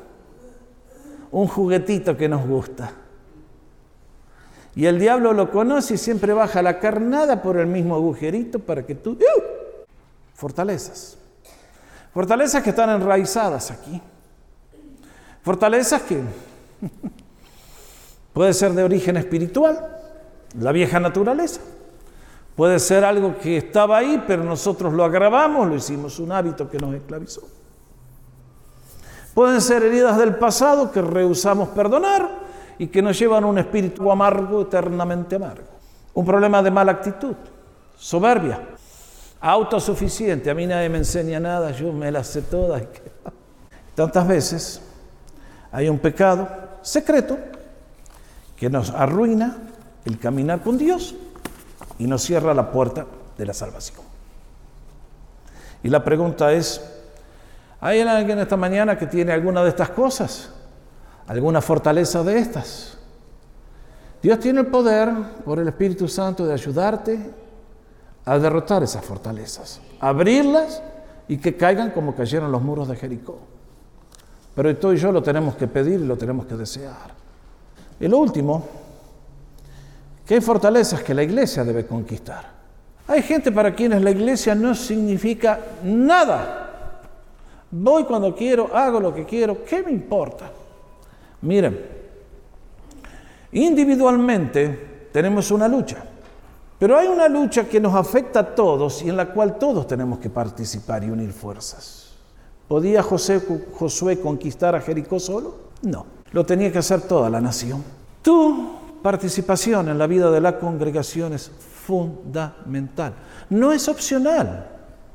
un 1.30 1.48
juguetito 1.48 2.16
que 2.16 2.28
nos 2.28 2.46
gusta. 2.46 2.92
Y 4.76 4.86
el 4.86 4.98
diablo 4.98 5.32
lo 5.32 5.50
conoce 5.50 5.94
y 5.94 5.98
siempre 5.98 6.32
baja 6.32 6.62
la 6.62 6.78
carnada 6.78 7.42
por 7.42 7.58
el 7.58 7.66
mismo 7.66 7.94
agujerito 7.94 8.60
para 8.60 8.86
que 8.86 8.94
tú... 8.94 9.12
¡uh! 9.12 9.42
Fortalezas. 10.34 11.18
Fortalezas 12.12 12.62
que 12.62 12.70
están 12.70 12.90
enraizadas 12.90 13.70
aquí. 13.70 14.00
Fortalezas 15.42 16.02
que 16.02 16.22
puede 18.32 18.52
ser 18.52 18.72
de 18.72 18.84
origen 18.84 19.16
espiritual, 19.16 19.78
la 20.58 20.72
vieja 20.72 21.00
naturaleza. 21.00 21.60
Puede 22.56 22.78
ser 22.78 23.04
algo 23.04 23.36
que 23.38 23.56
estaba 23.56 23.98
ahí, 23.98 24.22
pero 24.26 24.44
nosotros 24.44 24.92
lo 24.92 25.04
agravamos, 25.04 25.66
lo 25.66 25.74
hicimos 25.74 26.18
un 26.20 26.30
hábito 26.30 26.70
que 26.70 26.78
nos 26.78 26.94
esclavizó. 26.94 27.42
Pueden 29.34 29.60
ser 29.60 29.82
heridas 29.82 30.16
del 30.16 30.36
pasado 30.36 30.92
que 30.92 31.02
rehusamos 31.02 31.70
perdonar 31.70 32.30
y 32.78 32.86
que 32.86 33.02
nos 33.02 33.18
llevan 33.18 33.42
a 33.42 33.48
un 33.48 33.58
espíritu 33.58 34.10
amargo, 34.10 34.62
eternamente 34.62 35.34
amargo. 35.34 35.66
Un 36.14 36.24
problema 36.24 36.62
de 36.62 36.70
mala 36.70 36.92
actitud, 36.92 37.34
soberbia, 37.96 38.60
autosuficiente. 39.40 40.48
A 40.48 40.54
mí 40.54 40.66
nadie 40.66 40.88
me 40.88 40.98
enseña 40.98 41.40
nada, 41.40 41.72
yo 41.72 41.92
me 41.92 42.12
las 42.12 42.28
sé 42.28 42.42
todas. 42.42 42.84
Tantas 43.96 44.28
veces 44.28 44.80
hay 45.72 45.88
un 45.88 45.98
pecado 45.98 46.48
secreto 46.84 47.38
que 48.56 48.70
nos 48.70 48.90
arruina 48.90 49.56
el 50.04 50.18
caminar 50.18 50.62
con 50.62 50.78
Dios 50.78 51.14
y 51.98 52.06
nos 52.06 52.22
cierra 52.22 52.54
la 52.54 52.70
puerta 52.70 53.06
de 53.36 53.46
la 53.46 53.54
salvación. 53.54 54.04
Y 55.82 55.88
la 55.88 56.04
pregunta 56.04 56.52
es, 56.52 56.80
¿hay 57.80 58.00
alguien 58.00 58.38
esta 58.38 58.56
mañana 58.56 58.96
que 58.96 59.06
tiene 59.06 59.32
alguna 59.32 59.62
de 59.62 59.70
estas 59.70 59.90
cosas? 59.90 60.50
¿Alguna 61.26 61.60
fortaleza 61.60 62.22
de 62.22 62.38
estas? 62.38 62.98
Dios 64.22 64.38
tiene 64.38 64.60
el 64.60 64.66
poder 64.66 65.10
por 65.44 65.58
el 65.58 65.68
Espíritu 65.68 66.08
Santo 66.08 66.46
de 66.46 66.54
ayudarte 66.54 67.18
a 68.24 68.38
derrotar 68.38 68.82
esas 68.82 69.04
fortalezas, 69.04 69.80
abrirlas 70.00 70.82
y 71.28 71.36
que 71.36 71.56
caigan 71.56 71.90
como 71.90 72.14
cayeron 72.14 72.50
los 72.50 72.62
muros 72.62 72.88
de 72.88 72.96
Jericó. 72.96 73.53
Pero 74.54 74.76
tú 74.76 74.92
y 74.92 74.96
yo 74.96 75.10
lo 75.10 75.22
tenemos 75.22 75.56
que 75.56 75.66
pedir 75.66 76.00
y 76.00 76.04
lo 76.04 76.16
tenemos 76.16 76.46
que 76.46 76.54
desear. 76.54 77.12
Y 77.98 78.08
lo 78.08 78.18
último, 78.18 78.64
que 80.26 80.34
hay 80.34 80.40
fortalezas 80.40 81.02
que 81.02 81.14
la 81.14 81.22
iglesia 81.22 81.64
debe 81.64 81.86
conquistar. 81.86 82.54
Hay 83.06 83.22
gente 83.22 83.52
para 83.52 83.74
quienes 83.74 84.02
la 84.02 84.10
iglesia 84.10 84.54
no 84.54 84.74
significa 84.74 85.60
nada. 85.82 87.00
Voy 87.70 88.04
cuando 88.04 88.34
quiero, 88.34 88.74
hago 88.74 89.00
lo 89.00 89.12
que 89.12 89.24
quiero, 89.24 89.64
¿qué 89.64 89.82
me 89.82 89.90
importa? 89.90 90.50
Miren, 91.42 91.78
individualmente 93.52 95.08
tenemos 95.12 95.50
una 95.50 95.68
lucha, 95.68 95.98
pero 96.78 96.96
hay 96.96 97.08
una 97.08 97.28
lucha 97.28 97.68
que 97.68 97.80
nos 97.80 97.94
afecta 97.94 98.40
a 98.40 98.54
todos 98.54 99.02
y 99.02 99.10
en 99.10 99.16
la 99.16 99.26
cual 99.26 99.58
todos 99.58 99.86
tenemos 99.86 100.18
que 100.18 100.30
participar 100.30 101.04
y 101.04 101.10
unir 101.10 101.32
fuerzas. 101.32 102.03
¿Podía 102.68 103.02
José, 103.02 103.42
Josué 103.74 104.20
conquistar 104.20 104.74
a 104.74 104.80
Jericó 104.80 105.20
solo? 105.20 105.56
No, 105.82 106.06
lo 106.32 106.46
tenía 106.46 106.72
que 106.72 106.78
hacer 106.78 107.02
toda 107.02 107.28
la 107.28 107.40
nación. 107.40 107.84
Tú 108.22 108.70
participación 109.02 109.90
en 109.90 109.98
la 109.98 110.06
vida 110.06 110.30
de 110.30 110.40
la 110.40 110.58
congregación 110.58 111.34
es 111.34 111.50
fundamental. 111.50 113.12
No 113.50 113.72
es 113.72 113.86
opcional, 113.88 114.66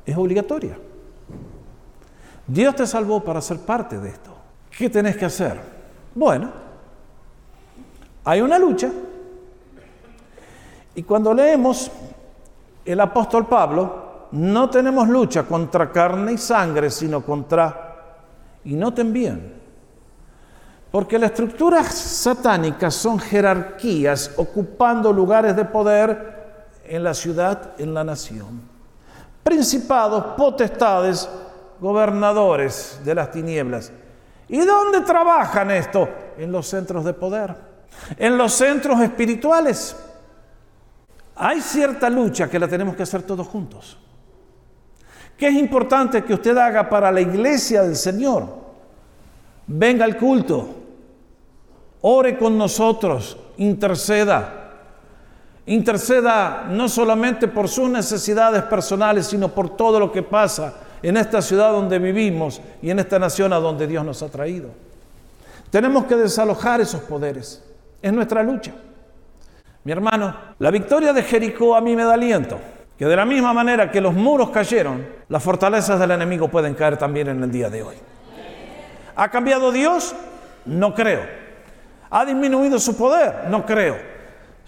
es 0.06 0.16
obligatoria. 0.16 0.78
Dios 2.46 2.76
te 2.76 2.86
salvó 2.86 3.22
para 3.22 3.40
ser 3.40 3.58
parte 3.58 3.98
de 3.98 4.10
esto. 4.10 4.30
¿Qué 4.76 4.88
tenés 4.88 5.16
que 5.16 5.24
hacer? 5.24 5.60
Bueno, 6.14 6.50
hay 8.24 8.40
una 8.40 8.58
lucha. 8.58 8.90
Y 10.94 11.02
cuando 11.02 11.34
leemos 11.34 11.90
el 12.84 13.00
apóstol 13.00 13.46
Pablo, 13.46 14.09
no 14.32 14.70
tenemos 14.70 15.08
lucha 15.08 15.42
contra 15.42 15.90
carne 15.90 16.32
y 16.32 16.38
sangre, 16.38 16.90
sino 16.90 17.22
contra, 17.22 18.16
y 18.64 18.74
noten 18.74 19.12
bien, 19.12 19.54
porque 20.90 21.18
las 21.18 21.30
estructuras 21.30 21.86
satánicas 21.86 22.94
son 22.94 23.18
jerarquías 23.18 24.32
ocupando 24.36 25.12
lugares 25.12 25.54
de 25.56 25.64
poder 25.64 26.40
en 26.84 27.04
la 27.04 27.14
ciudad, 27.14 27.72
en 27.78 27.94
la 27.94 28.04
nación. 28.04 28.68
principados, 29.42 30.34
potestades, 30.36 31.28
gobernadores 31.80 33.00
de 33.04 33.14
las 33.14 33.30
tinieblas. 33.30 33.90
¿Y 34.48 34.58
dónde 34.58 35.00
trabajan 35.00 35.70
esto? 35.70 36.08
En 36.36 36.52
los 36.52 36.66
centros 36.66 37.04
de 37.04 37.14
poder, 37.14 37.56
en 38.18 38.36
los 38.36 38.52
centros 38.52 39.00
espirituales. 39.00 39.96
Hay 41.36 41.60
cierta 41.60 42.10
lucha 42.10 42.50
que 42.50 42.58
la 42.58 42.68
tenemos 42.68 42.94
que 42.94 43.02
hacer 43.02 43.22
todos 43.22 43.46
juntos. 43.48 43.98
¿Qué 45.40 45.48
es 45.48 45.54
importante 45.54 46.22
que 46.22 46.34
usted 46.34 46.54
haga 46.58 46.86
para 46.86 47.10
la 47.10 47.22
iglesia 47.22 47.82
del 47.82 47.96
Señor? 47.96 48.46
Venga 49.66 50.04
al 50.04 50.18
culto, 50.18 50.68
ore 52.02 52.36
con 52.36 52.58
nosotros, 52.58 53.38
interceda. 53.56 54.74
Interceda 55.64 56.66
no 56.68 56.90
solamente 56.90 57.48
por 57.48 57.68
sus 57.68 57.88
necesidades 57.88 58.64
personales, 58.64 59.28
sino 59.28 59.48
por 59.48 59.76
todo 59.78 59.98
lo 59.98 60.12
que 60.12 60.22
pasa 60.22 60.74
en 61.02 61.16
esta 61.16 61.40
ciudad 61.40 61.72
donde 61.72 61.98
vivimos 61.98 62.60
y 62.82 62.90
en 62.90 62.98
esta 62.98 63.18
nación 63.18 63.54
a 63.54 63.60
donde 63.60 63.86
Dios 63.86 64.04
nos 64.04 64.22
ha 64.22 64.28
traído. 64.28 64.68
Tenemos 65.70 66.04
que 66.04 66.16
desalojar 66.16 66.82
esos 66.82 67.00
poderes. 67.00 67.64
Es 68.02 68.12
nuestra 68.12 68.42
lucha. 68.42 68.72
Mi 69.84 69.92
hermano, 69.92 70.36
la 70.58 70.70
victoria 70.70 71.14
de 71.14 71.22
Jericó 71.22 71.74
a 71.74 71.80
mí 71.80 71.96
me 71.96 72.04
da 72.04 72.12
aliento. 72.12 72.58
Que 73.00 73.06
de 73.06 73.16
la 73.16 73.24
misma 73.24 73.54
manera 73.54 73.90
que 73.90 73.98
los 73.98 74.12
muros 74.12 74.50
cayeron, 74.50 75.08
las 75.30 75.42
fortalezas 75.42 75.98
del 75.98 76.10
enemigo 76.10 76.48
pueden 76.48 76.74
caer 76.74 76.98
también 76.98 77.28
en 77.28 77.42
el 77.42 77.50
día 77.50 77.70
de 77.70 77.82
hoy. 77.82 77.96
¿Ha 79.16 79.30
cambiado 79.30 79.72
Dios? 79.72 80.14
No 80.66 80.94
creo. 80.94 81.22
¿Ha 82.10 82.26
disminuido 82.26 82.78
su 82.78 82.94
poder? 82.98 83.46
No 83.48 83.64
creo. 83.64 83.96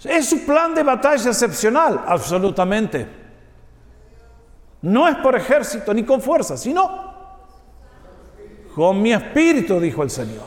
¿Es 0.03 0.27
su 0.29 0.43
plan 0.47 0.73
de 0.73 0.81
batalla 0.81 1.29
excepcional? 1.29 2.05
Absolutamente. 2.07 3.07
No 4.81 5.07
es 5.07 5.15
por 5.17 5.35
ejército 5.35 5.93
ni 5.93 6.03
con 6.03 6.19
fuerza, 6.19 6.57
sino 6.57 7.13
con 8.73 8.99
mi 8.99 9.13
espíritu, 9.13 9.79
dijo 9.79 10.01
el 10.01 10.09
Señor. 10.09 10.45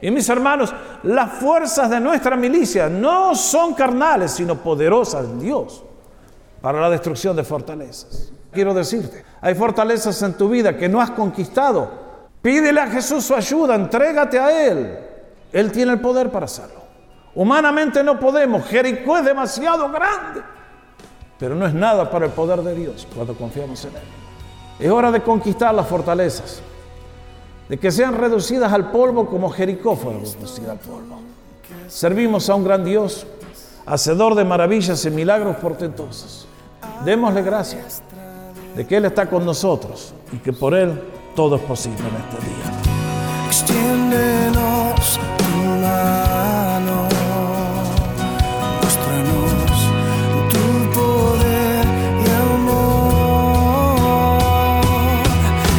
Y 0.00 0.10
mis 0.10 0.26
hermanos, 0.30 0.72
las 1.02 1.32
fuerzas 1.32 1.90
de 1.90 2.00
nuestra 2.00 2.34
milicia 2.34 2.88
no 2.88 3.34
son 3.34 3.74
carnales, 3.74 4.30
sino 4.30 4.54
poderosas 4.54 5.26
en 5.26 5.40
Dios 5.40 5.84
para 6.64 6.80
la 6.80 6.88
destrucción 6.88 7.36
de 7.36 7.44
fortalezas. 7.44 8.32
Quiero 8.50 8.72
decirte, 8.72 9.22
hay 9.42 9.54
fortalezas 9.54 10.22
en 10.22 10.32
tu 10.32 10.48
vida 10.48 10.74
que 10.74 10.88
no 10.88 10.98
has 10.98 11.10
conquistado. 11.10 11.90
Pídele 12.40 12.80
a 12.80 12.86
Jesús 12.86 13.22
su 13.22 13.34
ayuda, 13.34 13.74
entrégate 13.74 14.38
a 14.38 14.66
Él. 14.68 14.98
Él 15.52 15.70
tiene 15.70 15.92
el 15.92 16.00
poder 16.00 16.30
para 16.30 16.46
hacerlo. 16.46 16.80
Humanamente 17.34 18.02
no 18.02 18.18
podemos, 18.18 18.64
Jericó 18.64 19.18
es 19.18 19.26
demasiado 19.26 19.90
grande, 19.90 20.40
pero 21.38 21.54
no 21.54 21.66
es 21.66 21.74
nada 21.74 22.10
para 22.10 22.24
el 22.24 22.32
poder 22.32 22.62
de 22.62 22.74
Dios 22.74 23.06
cuando 23.14 23.34
confiamos 23.34 23.84
en 23.84 23.96
Él. 23.96 24.02
Es 24.78 24.90
hora 24.90 25.10
de 25.10 25.22
conquistar 25.22 25.74
las 25.74 25.86
fortalezas 25.86 26.62
de 27.68 27.76
que 27.76 27.92
sean 27.92 28.16
reducidas 28.16 28.72
al 28.72 28.90
polvo 28.90 29.26
como 29.26 29.50
Jericó 29.50 29.96
fue 29.96 30.14
reducida 30.14 30.72
al 30.72 30.78
polvo. 30.78 31.20
Servimos 31.88 32.48
a 32.48 32.54
un 32.54 32.64
gran 32.64 32.86
Dios, 32.86 33.26
hacedor 33.84 34.34
de 34.34 34.46
maravillas 34.46 35.04
y 35.04 35.10
milagros 35.10 35.56
portentosos. 35.56 36.48
Démosle 37.04 37.42
gracias 37.42 38.02
de 38.74 38.86
que 38.86 38.96
Él 38.96 39.04
está 39.04 39.26
con 39.28 39.44
nosotros 39.44 40.14
y 40.32 40.38
que 40.38 40.52
por 40.52 40.74
Él 40.74 41.00
todo 41.36 41.56
es 41.56 41.62
posible 41.62 41.98
en 41.98 42.16
este 42.16 42.36
día. 42.46 42.72
Extiéndenos 43.46 45.20
tu 45.38 45.44
mano, 45.80 47.08
muéstranos 48.80 49.76
tu 50.50 50.64
poder 50.98 51.84
y 52.24 52.26
amor. 52.52 53.94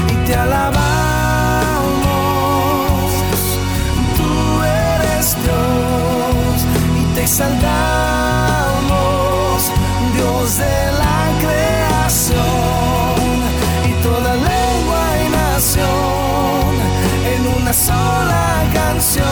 Y 0.10 0.14
te 0.26 0.36
alabamos, 0.36 2.06
tú 4.18 4.30
eres 4.64 5.26
Dios 5.44 6.58
y 7.00 7.04
te 7.16 7.22
exaltamos, 7.24 8.15
De 10.26 10.92
la 10.92 11.32
creación 11.40 12.36
y 13.88 14.04
toda 14.04 14.34
lengua 14.36 15.04
y 15.26 15.30
nación 15.30 16.76
en 17.34 17.62
una 17.62 17.72
sola 17.72 18.64
canción. 18.74 19.26